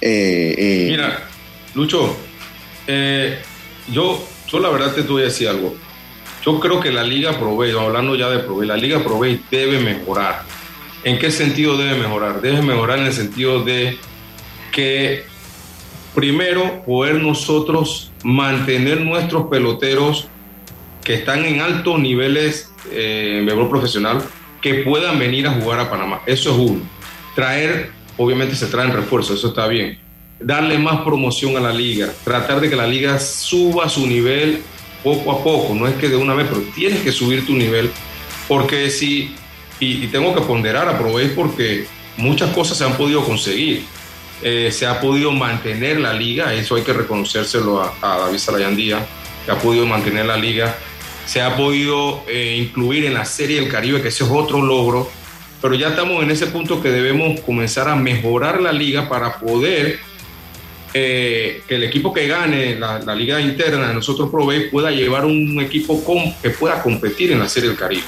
[0.00, 1.28] Eh, eh, Mira,
[1.74, 2.16] Lucho,
[2.86, 3.38] eh,
[3.92, 5.76] yo, yo la verdad te voy a decir algo.
[6.42, 10.44] Yo creo que la Liga Provey, hablando ya de Provey, la Liga Provey debe mejorar.
[11.04, 12.40] ¿En qué sentido debe mejorar?
[12.40, 13.98] Debe mejorar en el sentido de
[14.72, 15.24] que
[16.14, 20.28] primero poder nosotros mantener nuestros peloteros
[21.08, 24.22] que están en altos niveles eh, en béisbol profesional
[24.60, 26.20] que puedan venir a jugar a Panamá.
[26.26, 26.82] Eso es uno.
[27.34, 29.98] Traer, obviamente se traen refuerzos, eso está bien.
[30.38, 34.60] Darle más promoción a la liga, tratar de que la liga suba su nivel
[35.02, 37.90] poco a poco, no es que de una vez, pero tienes que subir tu nivel,
[38.46, 39.34] porque si,
[39.80, 41.86] y, tengo que ponderar, aprovecho porque
[42.18, 43.82] muchas cosas se han podido conseguir.
[44.42, 49.06] Eh, se ha podido mantener la liga, eso hay que reconocérselo a, a David Salayandía,
[49.46, 50.76] que ha podido mantener la liga,
[51.28, 55.10] se ha podido eh, incluir en la Serie del Caribe, que ese es otro logro,
[55.60, 59.98] pero ya estamos en ese punto que debemos comenzar a mejorar la liga para poder
[60.94, 65.60] eh, que el equipo que gane la, liga interna de nosotros Provey pueda llevar un
[65.60, 66.02] equipo
[66.42, 68.04] que pueda competir en la Serie del Caribe.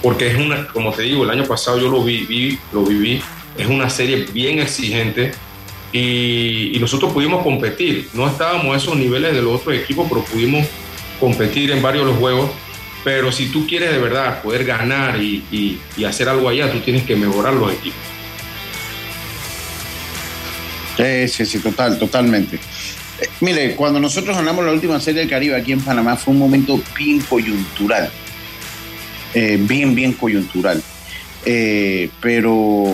[0.00, 3.20] Porque es una, como te digo, el año pasado yo lo viví, lo viví,
[3.58, 5.32] es una serie bien exigente
[5.92, 8.08] y, y nosotros pudimos competir.
[8.12, 10.64] No estábamos a esos niveles de los otros equipos, pero pudimos
[11.20, 12.50] competir en varios de los juegos.
[13.04, 16.80] Pero si tú quieres de verdad poder ganar y, y- y hacer algo allá, tú
[16.80, 17.98] tienes que mejorar los equipos.
[20.96, 22.56] Sí, sí, sí, total, totalmente.
[22.56, 26.40] Eh, mire, cuando nosotros ganamos la última serie del Caribe aquí en Panamá fue un
[26.40, 28.10] momento bien coyuntural.
[29.32, 30.82] Eh, bien, bien coyuntural.
[31.46, 32.84] Eh, pero,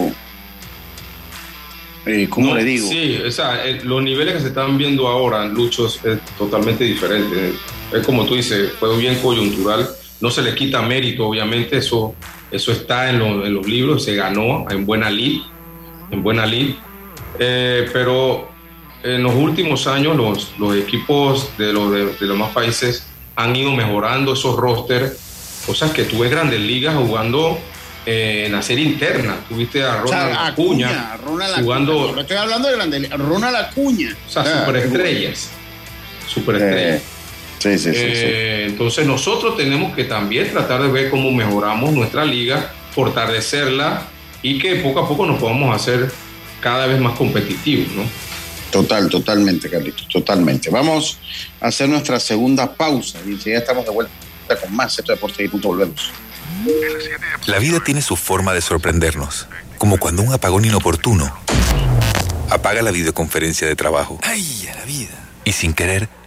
[2.04, 2.86] eh, ¿cómo No, le digo?
[2.88, 7.54] Sí, o sea, eh, los niveles que se están viendo ahora, Luchos, es totalmente diferente.
[7.92, 9.88] Es como tú dices, fue bien coyuntural.
[10.20, 12.14] No se le quita mérito, obviamente, eso,
[12.50, 15.40] eso está en, lo- en los libros, se ganó en buena lid,
[16.10, 16.74] en buena lid.
[17.38, 18.48] Eh, pero
[19.02, 23.06] en los últimos años los, los equipos de los, de, de los más países
[23.36, 27.58] han ido mejorando esos rosters, cosas que tú ves grandes ligas jugando
[28.06, 29.36] eh, en la serie interna.
[29.48, 31.62] Tuviste a O sea, Ronald Acuña, Acuña, Ronald Acuña.
[31.64, 34.16] jugando No estoy hablando de grande, Ronald Acuña.
[34.26, 35.50] o sea, superestrellas.
[36.26, 37.02] Superestrellas.
[37.02, 37.08] Sí,
[37.58, 37.90] sí, sí.
[37.94, 44.06] Eh, Entonces nosotros tenemos que también tratar de ver cómo mejoramos nuestra liga, fortalecerla
[44.42, 46.10] y que poco a poco nos podamos hacer
[46.60, 48.04] cada vez más competitivos, ¿no?
[48.70, 50.70] Total, totalmente, Carlitos, totalmente.
[50.70, 51.18] Vamos
[51.60, 54.12] a hacer nuestra segunda pausa y enseguida estamos de vuelta
[54.60, 54.96] con más.
[54.96, 56.10] De Deportes y punto volvemos.
[57.46, 59.46] La vida tiene su forma de sorprendernos,
[59.78, 61.32] como cuando un apagón inoportuno
[62.50, 64.18] apaga la videoconferencia de trabajo.
[64.22, 65.28] ¡Ay, a la vida!
[65.44, 66.08] Y sin querer,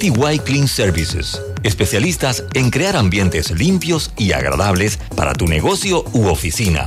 [0.00, 6.86] Clean Services, especialistas en crear ambientes limpios y agradables para tu negocio u oficina.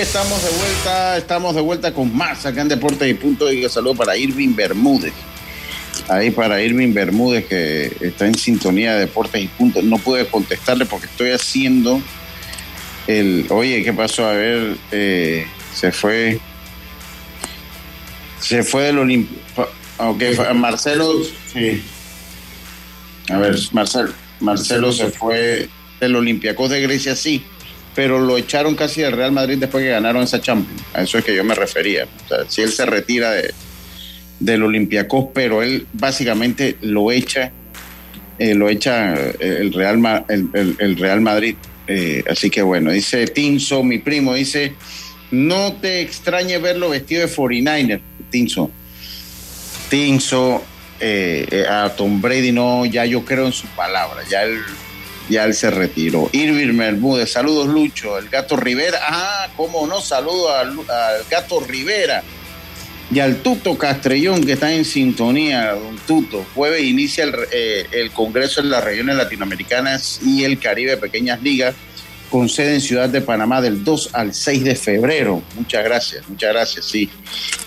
[0.00, 3.52] Estamos de vuelta, estamos de vuelta con más acá en Deportes y Punto.
[3.52, 5.12] Y un saludo para Irving Bermúdez.
[6.08, 9.82] Ahí para Irving Bermúdez que está en sintonía de Deportes y Punto.
[9.82, 12.00] No pude contestarle porque estoy haciendo
[13.06, 13.46] el.
[13.50, 14.26] Oye, ¿qué pasó?
[14.26, 16.38] A ver, eh, se fue.
[18.40, 19.36] Se fue del Olimpia.
[19.98, 20.22] Ok,
[20.54, 21.12] Marcelo.
[21.52, 21.82] Sí.
[23.30, 25.68] A ver, Marcelo, Marcelo se fue
[26.00, 27.44] del Olympiacos de Grecia, sí
[27.98, 30.80] pero lo echaron casi del Real Madrid después que ganaron esa Champions.
[30.94, 32.04] A eso es que yo me refería.
[32.04, 33.52] O sea, si él se retira de,
[34.38, 37.50] del Olympiacos, pero él básicamente lo echa,
[38.38, 41.56] eh, lo echa el Real, Ma- el, el- el Real Madrid.
[41.88, 44.74] Eh, así que bueno, dice Tinso, mi primo, dice,
[45.32, 48.70] no te extrañe verlo vestido de 49er, Tinso.
[49.90, 50.62] Tinso,
[51.00, 54.60] eh, eh, a Tom Brady no, ya yo creo en su palabra, ya él,
[55.28, 56.30] ya él se retiró.
[56.32, 60.76] Irving Bermúdez, saludos Lucho, el gato Rivera, ah, cómo no, saludo al,
[61.30, 62.22] gato Rivera
[63.10, 66.44] y al Tuto Castrellón que está en sintonía, don Tuto.
[66.54, 71.74] Jueves inicia el, eh, el Congreso en las regiones latinoamericanas y el Caribe Pequeñas Ligas
[72.30, 75.42] con sede en Ciudad de Panamá del 2 al 6 de febrero.
[75.54, 77.08] Muchas gracias, muchas gracias, sí.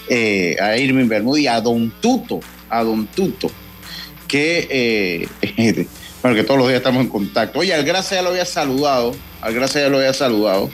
[0.09, 2.39] Eh, a Irving Bermúdez y a Don Tuto,
[2.69, 3.51] a Don Tuto,
[4.27, 5.87] que, eh,
[6.21, 7.59] bueno, que todos los días estamos en contacto.
[7.59, 10.69] Oye, al Gracia ya lo había saludado, al Gracia ya lo había saludado.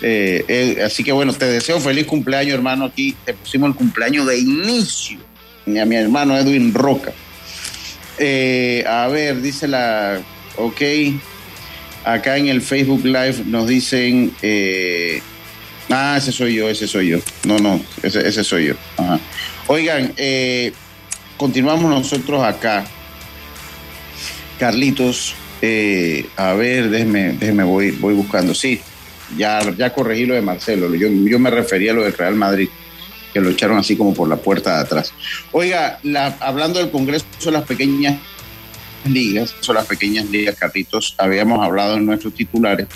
[0.00, 2.86] Eh, así que bueno, te deseo feliz cumpleaños, hermano.
[2.86, 5.18] Aquí te pusimos el cumpleaños de inicio
[5.66, 7.12] a mi hermano Edwin Roca.
[8.18, 10.20] Eh, a ver, dice la.
[10.56, 10.80] Ok.
[12.04, 14.32] Acá en el Facebook Live nos dicen.
[14.40, 15.20] eh,
[15.90, 17.18] ah, ese soy yo, ese soy yo.
[17.44, 18.74] No, no, ese, ese soy yo.
[18.96, 19.20] Ajá.
[19.66, 20.14] Oigan,
[21.36, 22.86] continuamos nosotros acá.
[24.58, 28.54] Carlitos, eh, a ver, déjeme, déjeme voy, voy buscando.
[28.54, 28.80] Sí,
[29.36, 30.94] ya, ya corregí lo de Marcelo.
[30.94, 32.68] Yo, yo me refería a lo del Real Madrid,
[33.32, 35.12] que lo echaron así como por la puerta de atrás.
[35.52, 38.18] Oiga, la- hablando del Congreso de las pequeñas
[39.04, 42.88] ligas, son las pequeñas ligas, Carlitos, habíamos hablado en nuestros titulares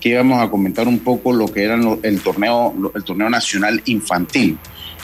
[0.00, 4.58] que íbamos a comentar un poco lo que era el torneo, el torneo nacional infantil,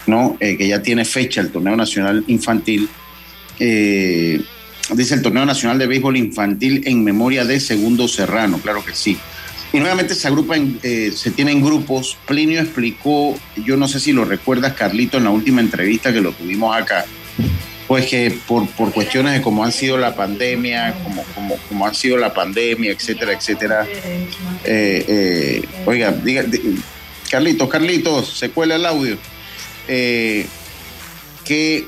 [0.09, 0.37] ¿no?
[0.41, 2.89] Eh, que ya tiene fecha el torneo nacional infantil.
[3.61, 4.41] Eh,
[4.95, 9.19] dice el torneo nacional de béisbol infantil en memoria de Segundo Serrano, claro que sí.
[9.73, 12.17] Y nuevamente se agrupan, eh, se tienen grupos.
[12.27, 16.33] Plinio explicó, yo no sé si lo recuerdas, Carlito, en la última entrevista que lo
[16.33, 17.05] tuvimos acá,
[17.87, 20.95] pues que por, por cuestiones de cómo han sido la pandemia,
[21.69, 23.87] como, ha sido la pandemia, etcétera, etcétera.
[24.65, 26.79] eh, eh, oiga, diga, di-
[27.31, 29.19] Carlitos, Carlitos, se cuela el audio.
[29.87, 30.47] Eh,
[31.45, 31.87] que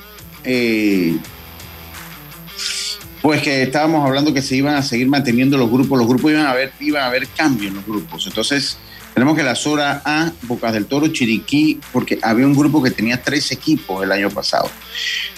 [3.22, 6.46] pues que estábamos hablando que se iban a seguir manteniendo los grupos, los grupos iban
[6.46, 8.26] a haber, iban a haber cambios en los grupos.
[8.26, 8.78] Entonces,
[9.14, 13.20] tenemos que la Zona A, Bocas del Toro, Chiriquí, porque había un grupo que tenía
[13.20, 14.70] tres equipos el año pasado.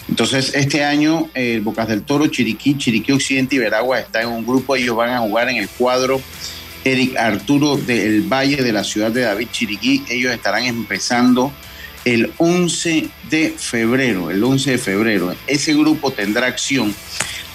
[0.09, 4.47] Entonces, este año, eh, Bocas del Toro, Chiriquí, Chiriquí Occidente y Veragua están en un
[4.47, 6.21] grupo, ellos van a jugar en el cuadro
[6.85, 10.05] Eric Arturo del Valle de la ciudad de David Chiriquí.
[10.09, 11.53] Ellos estarán empezando
[12.05, 15.35] el 11 de febrero, el 11 de febrero.
[15.47, 16.95] Ese grupo tendrá acción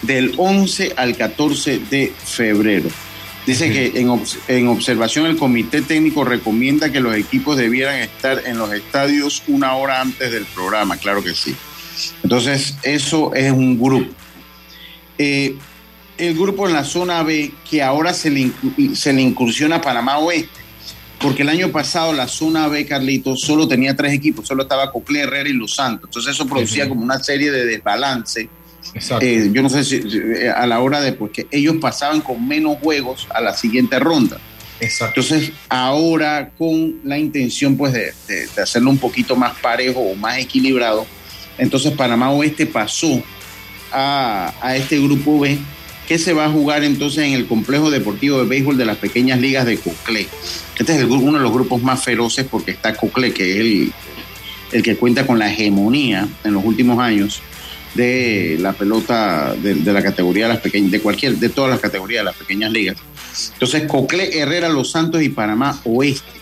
[0.01, 2.89] del 11 al 14 de febrero.
[3.45, 8.43] Dice que en, obs- en observación el comité técnico recomienda que los equipos debieran estar
[8.45, 11.55] en los estadios una hora antes del programa, claro que sí.
[12.23, 14.11] Entonces, eso es un grupo.
[15.17, 15.55] Eh,
[16.17, 18.51] el grupo en la zona B, que ahora se le,
[18.95, 20.49] se le incursiona a Panamá Oeste,
[21.19, 25.21] porque el año pasado la zona B, Carlitos, solo tenía tres equipos, solo estaba Cocle,
[25.21, 26.09] Herrera y Los Santos.
[26.09, 28.49] Entonces eso producía como una serie de desbalance.
[29.21, 32.47] Eh, yo no sé si eh, a la hora de pues, que ellos pasaban con
[32.47, 34.37] menos juegos a la siguiente ronda.
[35.07, 40.15] Entonces, ahora con la intención pues de, de- de hacerlo un poquito más parejo o
[40.15, 41.05] más equilibrado,
[41.57, 43.21] entonces Panamá Oeste pasó
[43.91, 45.57] a, a este grupo B
[46.07, 49.39] que se va a jugar entonces en el complejo deportivo de béisbol de las pequeñas
[49.41, 50.27] ligas de Coclé.
[50.77, 53.91] Este es el uno de los grupos más feroces porque está Coclé, que es el,
[54.71, 57.41] el que cuenta con la hegemonía en los últimos años
[57.97, 62.21] de la pelota de, la categoría de las pequeñas, de cualquier, de todas las categorías
[62.21, 62.97] de las pequeñas ligas.
[63.53, 66.37] Entonces, Coclé, Herrera, Los Santos y Panamá Oeste.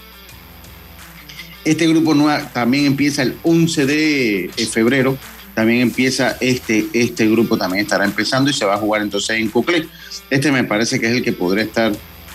[1.63, 2.15] Este grupo
[2.53, 5.17] también empieza el 11 de eh, febrero.
[5.55, 9.49] También empieza este, este grupo, también estará empezando y se va a jugar entonces en
[9.49, 9.87] Coclé.
[10.29, 11.93] Este me parece que es el que podrá estar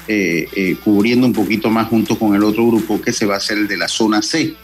[0.09, 3.37] eh, eh, cubriendo un poquito más junto con el otro grupo que se va a
[3.37, 4.57] hacer el de la zona C,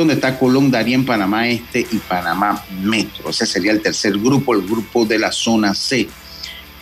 [0.00, 3.30] donde está Colón, Darien, Panamá Este y Panamá Metro.
[3.30, 6.08] Ese sería el tercer grupo, el grupo de la zona C.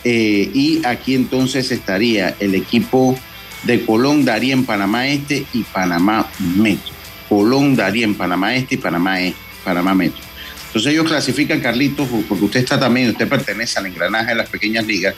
[0.03, 3.17] Eh, y aquí entonces estaría el equipo
[3.63, 6.93] de Colón, Darien, Panamá Este y Panamá Metro.
[7.27, 10.21] Colón, Darien, Panamá Este y Panamá, E- Panamá Metro.
[10.67, 14.85] Entonces ellos clasifican, Carlitos, porque usted está también, usted pertenece al engranaje de las pequeñas
[14.85, 15.15] ligas,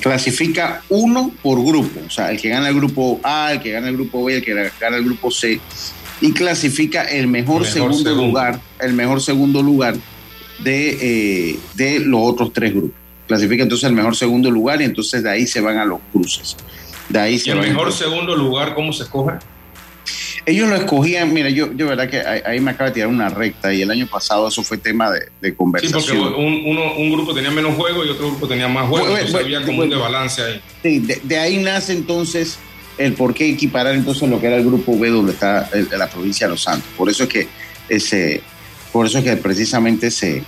[0.00, 3.88] clasifica uno por grupo, o sea, el que gana el grupo A, el que gana
[3.88, 5.60] el grupo B, el que gana el grupo C,
[6.20, 8.26] y clasifica el mejor, Mejor segundo, segundo.
[8.26, 9.96] lugar, el mejor segundo lugar
[10.60, 12.96] de, eh, de los otros tres grupos.
[13.26, 16.56] Clasifica entonces el mejor segundo lugar y entonces de ahí se van a los cruces.
[17.08, 19.32] De ahí ¿Y el mejor segundo lugar cómo se escoge?
[20.46, 23.72] ellos lo escogían, mira, yo, yo verdad que ahí, me acaba de tirar una recta
[23.72, 26.18] y el año pasado eso fue tema de, de Sí, porque conversación.
[26.34, 29.08] un, uno- un grupo tenía menos juegos y otro grupo tenía más juegos.
[29.08, 29.92] Bueno, entonces bueno, había como bueno.
[29.94, 30.60] un desbalance ahí.
[30.82, 32.58] Sí, de, de ahí nace entonces
[32.98, 36.08] el por qué equiparar entonces lo que era el grupo B donde está el- la
[36.08, 36.88] provincia de Los Santos.
[36.96, 37.48] Por eso es que
[37.88, 38.40] ese,
[38.92, 40.42] por eso es que precisamente se,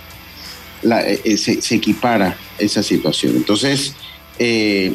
[0.81, 3.35] la- eh, eh, se, se equipara esa situación.
[3.35, 3.93] Entonces,
[4.39, 4.93] eh,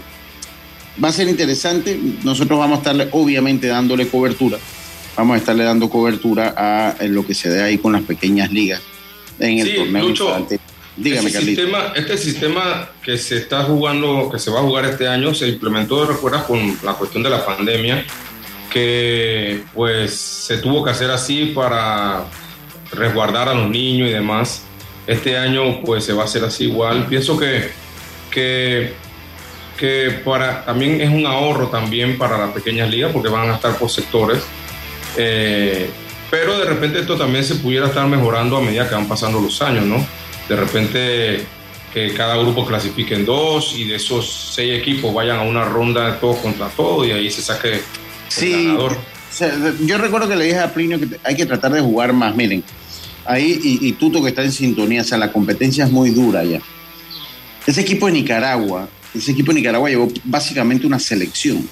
[1.03, 1.99] va a ser interesante.
[2.25, 4.59] Nosotros vamos a estarle, obviamente, dándole cobertura.
[5.17, 8.81] Vamos a estarle dando cobertura a, lo que se dé ahí con las pequeñas ligas
[9.39, 10.09] en el Sí, torneo.
[10.09, 10.47] Lucho.
[10.97, 11.63] Dígame, este Carlito.
[11.63, 15.49] sistema, este sistema que se está jugando, que se va a jugar este año, se
[15.49, 18.05] implementó, recuerdas, con la cuestión de la pandemia,
[18.71, 22.25] que pues se tuvo que hacer así para
[22.93, 24.65] resguardar a los niños y demás.
[25.07, 27.07] Este año pues se va a hacer así igual.
[27.07, 27.71] Pienso que,
[28.31, 28.93] que,
[29.79, 33.77] que para, también es un ahorro también para las pequeñas ligas porque van a estar
[33.79, 34.43] por sectores.
[35.17, 35.91] Eh,
[36.31, 39.61] pero de repente esto también se pudiera estar mejorando a medida que van pasando los
[39.61, 40.07] años, ¿no?
[40.49, 41.45] De repente
[41.93, 46.13] que cada grupo clasifique en dos y de esos seis equipos vayan a una ronda
[46.13, 47.81] de todos contra todos y ahí se saque el
[48.29, 48.97] Sí, ganador.
[49.85, 52.35] yo recuerdo que le dije a Plinio que hay que tratar de jugar más.
[52.35, 52.65] Miren,
[53.27, 56.43] ahí, y, y Tuto que está en sintonía, o sea, la competencia es muy dura
[56.45, 56.61] ya.
[57.67, 61.69] Ese equipo de Nicaragua, ese equipo de Nicaragua llevó básicamente una selección.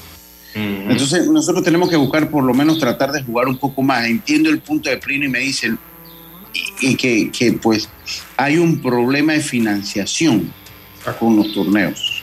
[0.54, 4.04] Entonces, nosotros tenemos que buscar, por lo menos, tratar de jugar un poco más.
[4.06, 5.78] Entiendo el punto de Plinio y me dicen
[6.54, 7.88] y, y que, que, pues,
[8.36, 10.52] hay un problema de financiación
[11.18, 12.22] con los torneos.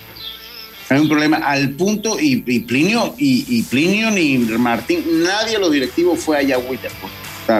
[0.90, 5.60] Hay un problema al punto, y, y Plinio, y, y Plinio ni Martín, nadie de
[5.60, 6.92] los directivos fue allá a Whittier,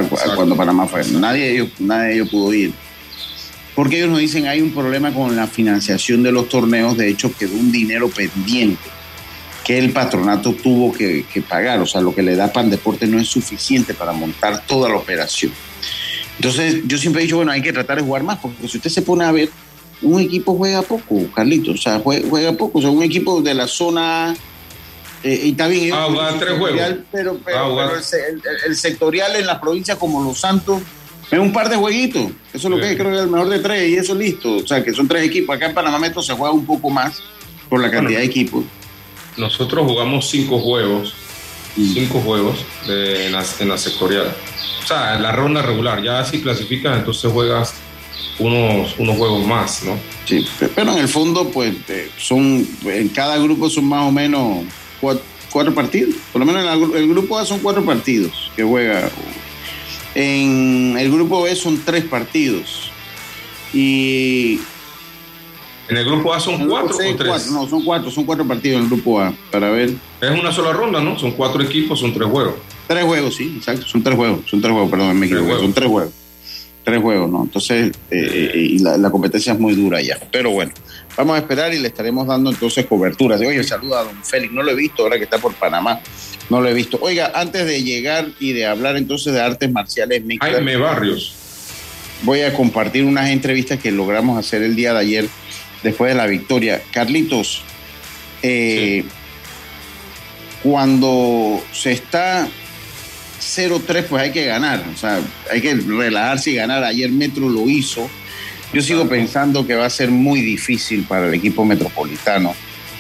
[0.10, 1.04] pues, cuando Panamá fue.
[1.12, 2.74] Nadie de, ellos, nadie de ellos pudo ir.
[3.76, 7.32] Porque ellos nos dicen hay un problema con la financiación de los torneos, de hecho
[7.38, 8.90] quedó un dinero pendiente
[9.64, 13.06] que el patronato tuvo que, que pagar, o sea, lo que le da Pan Deporte
[13.06, 15.52] no es suficiente para montar toda la operación.
[16.38, 18.90] Entonces, yo siempre he dicho, bueno, hay que tratar de jugar más, porque si usted
[18.90, 19.50] se pone a ver,
[20.02, 23.54] un equipo juega poco, Carlitos, o sea, juega, juega poco, o sea, un equipo de
[23.56, 24.36] la zona...
[25.24, 26.80] eh, y está bien, Ah, el tres juegos.
[27.12, 30.40] Pero, pero- Ah, juega- pero el, se- el- el sectorial en las provincias como Los
[30.40, 30.82] Santos
[31.32, 32.28] es un par de jueguitos.
[32.54, 34.58] Eso es lo que es, creo que es el mejor de tres y eso listo.
[34.58, 35.56] O sea, que son tres equipos.
[35.56, 37.20] Acá en Panamá Metro se juega un poco más
[37.68, 38.64] por la cantidad de equipos.
[39.36, 41.14] Nosotros jugamos cinco juegos,
[41.76, 44.34] cinco juegos de- en, la, en la sectorial.
[44.88, 46.02] O sea, en la ronda regular.
[46.02, 47.74] Ya si clasificas, entonces juegas
[48.40, 49.98] unos, unos juegos más, ¿no?
[50.24, 54.12] Sí, pe- pero en el fondo, pues, eh, son, en cada grupo son más o
[54.14, 54.64] menos
[55.02, 55.22] cuatro,
[55.52, 56.16] cuatro partidos.
[56.32, 59.10] Por lo menos en el grupo A son cuatro partidos que juega.
[60.16, 62.90] En el grupo B son tres partidos.
[63.74, 64.62] Y.
[65.90, 67.28] En el grupo A son cuatro Sí, o tres.
[67.28, 69.34] cuatro, no, son cuatro, son cuatro partidos en el grupo A.
[69.52, 69.94] Para ver.
[70.22, 71.20] Es una sola ronda, ¿no?
[71.20, 72.56] Son cuatro equipos, son tres juegos.
[72.88, 73.86] Tres juegos, sí, exacto.
[73.86, 75.62] Son tres juegos, son tres juegos, perdón, me equivoqué.
[75.62, 76.14] Son tres juegos.
[76.84, 77.44] Tres juegos, ¿no?
[77.44, 80.18] Entonces, eh, eh, y la, la competencia es muy dura ya.
[80.32, 80.72] Pero bueno,
[81.18, 83.36] vamos a esperar y le estaremos dando entonces cobertura.
[83.36, 86.00] Oye, saluda a don Félix, no lo he visto ahora que está por Panamá.
[86.50, 86.98] No lo he visto.
[87.02, 91.36] Oiga, antes de llegar y de hablar entonces de artes marciales mixtas, Jaime Barrios.
[92.24, 95.30] voy a compartir unas entrevistas que logramos hacer el día de ayer
[95.84, 96.82] después de la victoria.
[96.92, 97.64] Carlitos,
[98.44, 99.04] eh,
[100.64, 102.48] cuando se está
[103.48, 104.84] 0-3, pues hay que ganar.
[104.94, 105.20] O sea,
[105.52, 106.84] hay que relajarse y ganar.
[106.84, 108.10] Ayer Metro lo hizo.
[108.74, 112.54] Yo sigo pensando que va a ser muy difícil para el equipo metropolitano,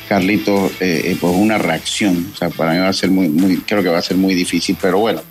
[0.07, 2.31] Carlitos, eh, eh, pues una reacción.
[2.33, 4.33] O sea, para mí va a ser muy, muy, creo que va a ser muy
[4.33, 5.21] difícil, pero bueno,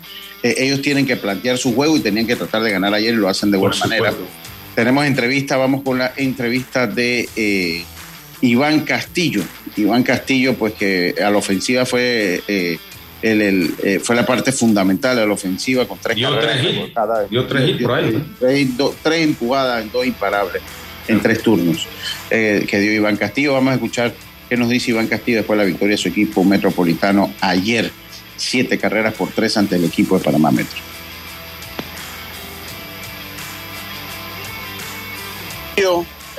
[0.43, 3.17] eh, ellos tienen que plantear su juego y tenían que tratar de ganar ayer y
[3.17, 4.13] lo hacen de buena manera.
[4.75, 7.83] Tenemos entrevista, vamos con la entrevista de eh,
[8.41, 9.41] Iván Castillo.
[9.75, 12.43] Iván Castillo, pues que a la ofensiva fue,
[13.21, 17.29] el, el, eh, fue la parte fundamental de la ofensiva con tres carreras tres rebotadas.
[17.29, 18.23] Dio tres hits por ahí.
[18.39, 20.61] Tres, do- tres empujadas en dos imparables
[21.07, 21.87] en tres turnos
[22.29, 23.53] eh, que dio Iván Castillo.
[23.53, 24.13] Vamos a escuchar
[24.49, 27.91] qué nos dice Iván Castillo después de la victoria de su equipo metropolitano ayer.
[28.35, 30.79] Siete carreras por tres ante el equipo de Panamá Metro.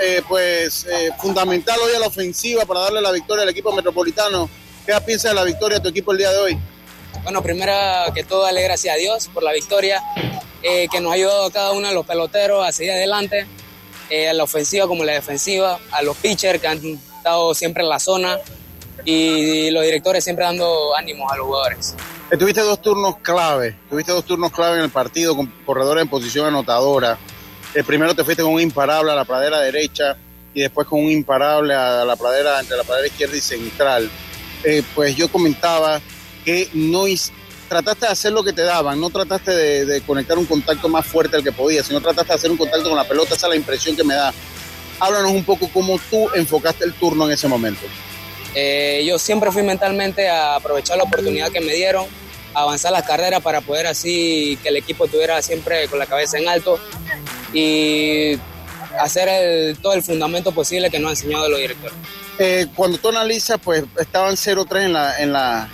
[0.00, 4.48] Eh, pues eh, fundamental hoy a la ofensiva para darle la victoria al equipo metropolitano.
[4.88, 6.58] ¿Qué piensas de la victoria de tu equipo el día de hoy?
[7.22, 7.74] Bueno, primero
[8.14, 10.02] que todo, darle gracias a Dios por la victoria,
[10.62, 13.46] eh, que nos ha ayudado a cada uno de los peloteros a seguir adelante,
[14.08, 17.90] eh, a la ofensiva como la defensiva, a los pitchers que han estado siempre en
[17.90, 18.38] la zona
[19.04, 21.94] y los directores siempre dando ánimos a los jugadores.
[22.30, 26.08] Eh, tuviste dos turnos clave, tuviste dos turnos clave en el partido con corredores en
[26.08, 27.18] posición anotadora.
[27.74, 30.16] El primero te fuiste con un imparable a la pradera derecha
[30.54, 34.10] y después con un imparable a la pradera entre la pradera izquierda y central.
[34.64, 36.00] Eh, pues yo comentaba
[36.44, 37.04] que no
[37.68, 41.06] trataste de hacer lo que te daban, no trataste de, de conectar un contacto más
[41.06, 43.50] fuerte al que podías, sino trataste de hacer un contacto con la pelota, esa es
[43.50, 44.32] la impresión que me da.
[45.00, 47.82] Háblanos un poco cómo tú enfocaste el turno en ese momento.
[48.54, 52.06] Eh, yo siempre fui mentalmente a aprovechar la oportunidad que me dieron,
[52.54, 56.48] avanzar las carreras para poder así que el equipo estuviera siempre con la cabeza en
[56.48, 56.80] alto
[57.52, 58.38] y
[58.98, 61.94] hacer el- todo el fundamento posible que nos han enseñado los directores.
[62.38, 65.68] Eh, cuando tú analizas, pues estaban 0-3 en la, en, la,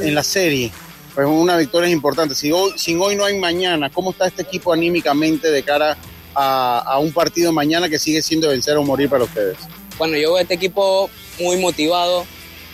[0.00, 0.70] en la serie.
[1.14, 2.34] Pues una victoria es importante.
[2.34, 5.96] Si hoy, sin hoy no hay mañana, ¿cómo está este equipo anímicamente de cara
[6.34, 9.56] a, a un partido mañana que sigue siendo vencer o morir para ustedes?
[9.96, 11.08] Bueno, yo veo este equipo
[11.40, 12.26] muy motivado,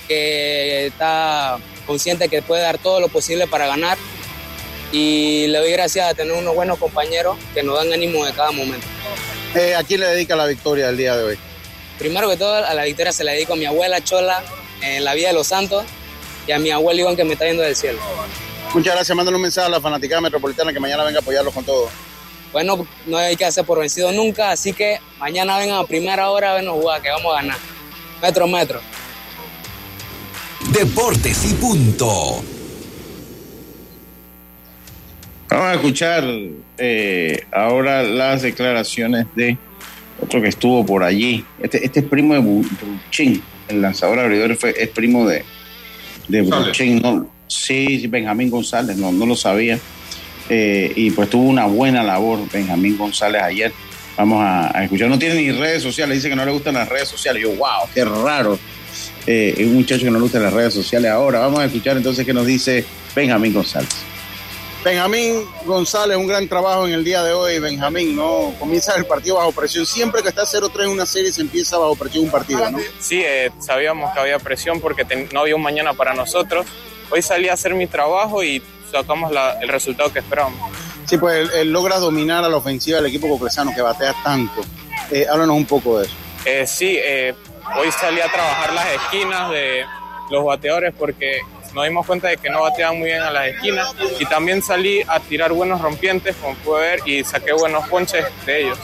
[0.09, 3.97] que está consciente que puede dar todo lo posible para ganar
[4.93, 8.51] y le doy gracias a tener unos buenos compañeros que nos dan ánimo de cada
[8.53, 8.87] momento.
[9.55, 11.39] Eh, ¿A quién le dedica la victoria el día de hoy?
[12.03, 14.43] Primero que todo, a la victoria se la dedico a mi abuela Chola
[14.81, 15.85] en la Vía de los Santos
[16.49, 18.01] y a mi abuelo Iván que me está viendo del cielo.
[18.75, 19.17] Muchas gracias.
[19.17, 21.89] Mándale un mensaje a la fanaticada metropolitana que mañana venga a apoyarlos con todo.
[22.53, 26.51] Bueno, no hay que hacer por vencido nunca, así que mañana vengan a primera hora
[26.51, 27.59] a vernos jugar, que vamos a ganar.
[28.21, 28.81] Metro, metro.
[30.73, 32.43] Deportes y punto.
[35.51, 36.25] Vamos a escuchar
[36.79, 39.57] eh, ahora las declaraciones de
[40.23, 41.45] otro que estuvo por allí.
[41.61, 45.45] Este, este es primo de Bruchín, el lanzador abridor fue, es primo de,
[46.29, 46.43] de.
[46.43, 47.01] Bruchín.
[47.03, 49.79] No, sí, sí, Benjamín González, no, no lo sabía.
[50.49, 53.73] Eh, y pues tuvo una buena labor Benjamín González ayer.
[54.17, 55.09] Vamos a, a escuchar.
[55.09, 57.43] No tiene ni redes sociales, dice que no le gustan las redes sociales.
[57.43, 58.59] Yo, wow, qué raro.
[59.27, 61.39] Eh, es un muchacho que no le gustan las redes sociales ahora.
[61.39, 63.89] Vamos a escuchar entonces qué nos dice Benjamín González.
[64.85, 68.53] Benjamín González, un gran trabajo en el día de hoy, Benjamín, ¿no?
[68.59, 69.87] Comienza el partido bajo presión.
[69.87, 72.79] Siempre que está 0-3 en una serie se empieza bajo presión un partido, ¿no?
[72.99, 76.67] Sí, eh, sabíamos que había presión porque ten- no había un mañana para nosotros.
[77.11, 78.61] Hoy salí a hacer mi trabajo y
[78.91, 80.73] sacamos la- el resultado que esperábamos.
[81.07, 84.63] Sí, pues él, él logra dominar a la ofensiva del equipo cocresano que batea tanto.
[85.13, 86.15] Eh, háblanos un poco de eso.
[86.45, 86.99] Eh, sí,
[87.79, 89.85] hoy salí a trabajar las esquinas de
[90.31, 91.41] los bateadores porque
[91.75, 95.03] nos dimos cuenta de que no bateaban muy bien a las esquinas y también salí
[95.07, 98.79] a tirar buenos rompientes, como pude ver, y saqué buenos ponches de ellos.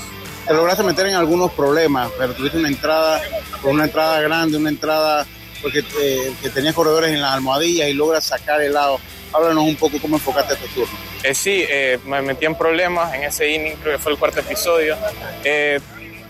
[0.47, 3.21] Te lograste meter en algunos problemas, pero tuviste una entrada,
[3.61, 5.27] con una entrada grande, una entrada
[5.61, 9.01] porque eh, que tenías corredores en las almohadillas y logras sacar el lado.
[9.33, 10.99] Háblanos un poco cómo enfocaste tu turno.
[11.23, 14.41] Eh, sí, eh, me metí en problemas en ese inning, creo que fue el cuarto
[14.41, 14.97] episodio.
[15.45, 15.81] Eh,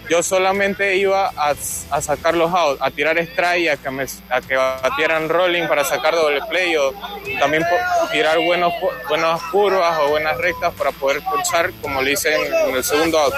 [0.09, 1.55] yo solamente iba a,
[1.91, 5.85] a sacar los outs, a tirar strike, a que, me, a que batieran rolling para
[5.85, 6.93] sacar doble play o
[7.39, 7.65] también
[8.11, 8.73] tirar buenos,
[9.09, 13.19] buenas curvas o buenas rectas para poder pulsar como le hice en, en el segundo
[13.19, 13.35] out.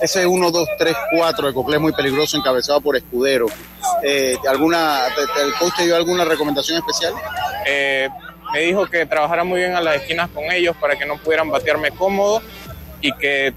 [0.00, 3.46] Ese 1, 2, 3, 4 de Coclé es muy peligroso, encabezado por Escudero.
[4.02, 7.14] Eh, ¿alguna, te- ¿El coach te dio alguna recomendación especial?
[7.66, 8.08] Eh,
[8.52, 11.48] me dijo que trabajara muy bien a las esquinas con ellos para que no pudieran
[11.48, 12.42] batearme cómodo
[13.00, 13.54] y que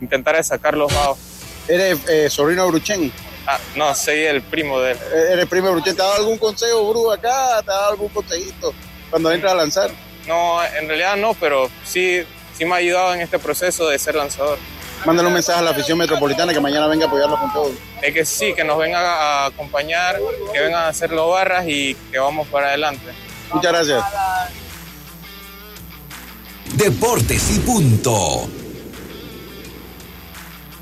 [0.00, 1.20] intentara sacar los outs.
[1.68, 3.12] ¿Eres eh, sobrino de Bruchen?
[3.46, 4.98] Ah, no, soy el primo de él.
[5.12, 5.94] Eh, ¿Eres primo de Bruchen?
[5.94, 7.62] ¿Te ha dado algún consejo, Bru, acá?
[7.62, 8.72] ¿Te ha dado algún consejito
[9.10, 9.90] cuando entras a lanzar?
[10.26, 12.22] No, en realidad no, pero sí,
[12.56, 14.58] sí me ha ayudado en este proceso de ser lanzador.
[15.04, 17.70] Mándale un mensaje a la afición metropolitana que mañana venga a apoyarlos con todo.
[18.02, 20.18] Es que sí, que nos vengan a acompañar,
[20.52, 23.12] que vengan a hacer los barras y que vamos para adelante.
[23.52, 24.04] Muchas gracias.
[26.74, 28.48] Deportes y punto.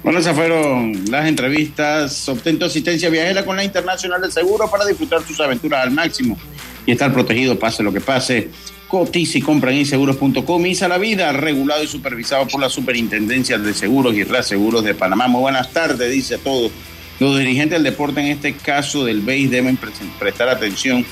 [0.07, 2.28] Bueno, esas fueron las entrevistas.
[2.28, 6.38] Obtén tu asistencia viajera con la Internacional del Seguro para disfrutar tus aventuras al máximo
[6.86, 8.48] y estar protegido pase lo que pase.
[8.86, 10.64] Cotiza y compra en inseguros.com.
[10.64, 15.26] Isa la vida, regulado y supervisado por la Superintendencia de Seguros y Reaseguros de Panamá.
[15.26, 16.70] Muy buenas tardes, dice todo.
[17.18, 19.90] Los dirigentes del deporte, en este caso del BEIS, deben pre-
[20.20, 21.04] prestar atención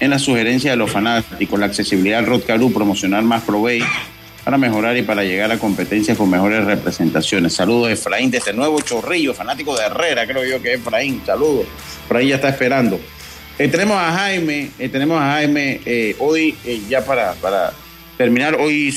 [0.00, 3.84] en la sugerencia de los fanáticos, la accesibilidad al Rodcaru, promocionar más ProBase
[4.44, 7.54] para mejorar y para llegar a competencias con mejores representaciones.
[7.54, 11.22] Saludos Efraín desde Nuevo Chorrillo, fanático de Herrera, creo yo que es Efraín.
[11.24, 11.66] Saludos.
[12.10, 13.00] Ahí ya está esperando.
[13.58, 17.72] Eh, tenemos a Jaime, eh, tenemos a Jaime eh, hoy eh, ya para, para
[18.18, 18.56] terminar.
[18.56, 18.94] Hoy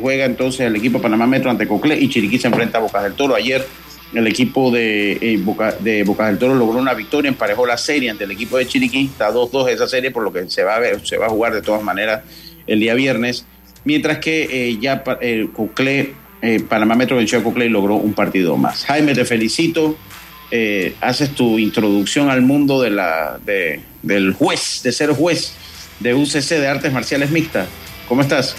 [0.00, 3.14] juega entonces el equipo Panamá Metro ante Coclé y Chiriquí se enfrenta a Bocas del
[3.14, 3.34] Toro.
[3.34, 3.66] Ayer
[4.14, 8.24] el equipo de, Boca, de Bocas del Toro logró una victoria, emparejó la serie ante
[8.24, 9.06] el equipo de Chiriquí.
[9.06, 11.52] Está 2-2 esa serie, por lo que se va a ver, se va a jugar
[11.52, 12.22] de todas maneras
[12.66, 13.44] el día viernes.
[13.84, 18.14] Mientras que eh, ya eh, Coclé, eh, Panamá Metro venció a Coclé y logró un
[18.14, 18.84] partido más.
[18.86, 19.96] Jaime, te felicito.
[20.50, 25.54] Eh, haces tu introducción al mundo de la, de- del juez, de ser juez
[26.00, 27.66] de UCC de Artes Marciales Mixtas.
[28.08, 28.54] ¿Cómo estás?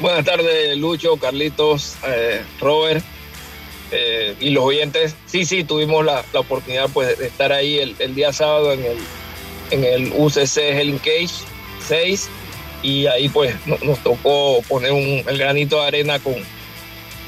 [0.00, 3.04] Buenas tardes, Lucho, Carlitos, eh, Robert
[4.40, 5.14] y los oyentes.
[5.26, 8.80] Sí, sí, tuvimos la, la oportunidad pues, de estar ahí el, el día sábado en
[8.84, 8.96] el,
[9.70, 11.30] en el UCC Helen Cage
[11.86, 12.28] 6
[12.82, 16.34] y ahí pues no- nos tocó poner un, granito de arena con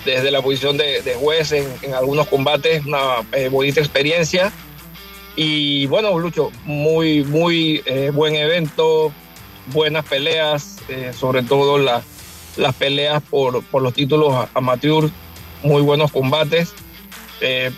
[0.05, 4.51] desde la posición de, juez en, algunos combates, una eh, bonita experiencia.
[5.37, 9.13] Y bueno, Lucho, muy, muy eh, buen evento,
[9.67, 12.03] buenas peleas, eh, sobre todo la-
[12.57, 15.11] las peleas por, por los títulos amateur,
[15.63, 16.73] muy buenos combates.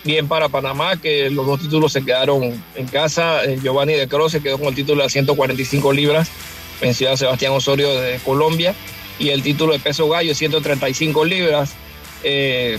[0.03, 3.45] Bien para Panamá, que los dos títulos se quedaron en casa.
[3.63, 6.31] Giovanni de Cruz se quedó con el título de 145 libras,
[6.83, 8.75] venció a Sebastián Osorio de Colombia.
[9.19, 11.75] Y el título de peso gallo, 135 libras.
[12.25, 12.79] Eh,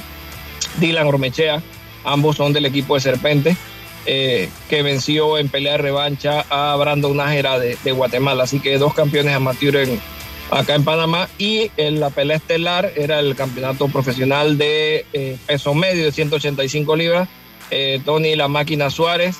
[0.80, 1.64] Dylan Ormechea,
[2.04, 3.58] ambos son del equipo de Serpente,
[4.06, 8.44] eh, que venció en pelea de revancha a Brandon Nájera de, Guatemala.
[8.44, 10.00] Así que dos campeones amateur en,
[10.52, 11.30] acá en Panamá.
[11.38, 16.96] Y en la pelea estelar era el campeonato profesional de eh, peso medio de 185
[16.96, 17.30] libras.
[18.06, 19.38] Tony La Máquina Suárez,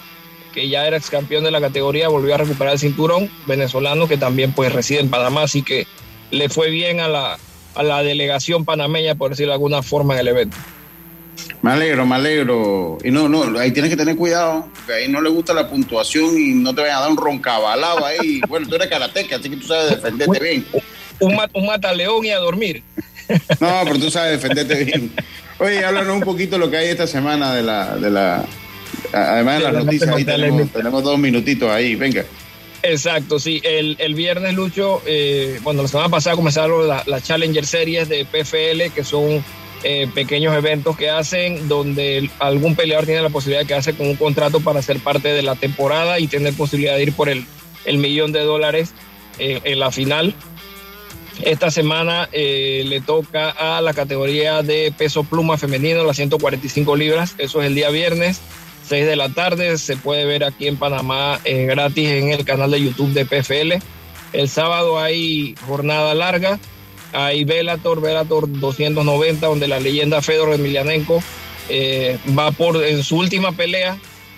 [0.54, 4.18] que ya era ex campeón de la categoría, volvió a recuperar el cinturón venezolano, que
[4.18, 5.44] también pues reside en Panamá.
[5.44, 5.88] Así que
[6.32, 7.38] le fue bien a la,
[7.76, 10.58] a la delegación panameña, por decirlo de alguna forma, en el evento.
[11.62, 12.98] Me alegro, me alegro.
[13.04, 16.38] Y no, no, ahí tienes que tener cuidado, porque ahí no le gusta la puntuación
[16.38, 18.42] y no te vayan a dar un roncabalado ahí.
[18.48, 20.66] Bueno, tú eres karateca, así que tú sabes defenderte bien.
[21.20, 22.84] Un, ma- un mataleón y a dormir.
[23.60, 25.12] No, pero tú sabes defenderte bien.
[25.60, 28.44] Oye, háblanos un poquito de lo que hay esta semana de la, de la,
[29.12, 32.26] además de las noticias, ahí tenemos, dos minutitos ahí, venga.
[32.82, 33.62] Exacto, sí.
[33.64, 38.26] El, el viernes, Lucho, eh, bueno, la semana pasada comenzaron las la Challenger Series de
[38.26, 39.44] PFL, que son
[39.86, 44.16] eh, pequeños eventos que hacen donde algún peleador tiene la posibilidad de quedarse con un
[44.16, 47.46] contrato para ser parte de la temporada y tener posibilidad de ir por el,
[47.84, 48.94] el millón de dólares
[49.40, 50.34] eh, en la final.
[51.42, 57.36] Esta semana eh, le toca a la categoría de peso pluma femenino, las 145 libras.
[57.38, 58.40] Eso es el día viernes,
[58.84, 59.78] 6 de la tarde.
[59.78, 63.84] Se puede ver aquí en Panamá eh, gratis en el canal de YouTube de PFL.
[64.34, 66.60] El sábado hay jornada larga.
[67.14, 71.22] Hay Velator, Velator 290, donde la leyenda Fedor Emelianenko
[71.70, 73.98] eh, va por en su última pelea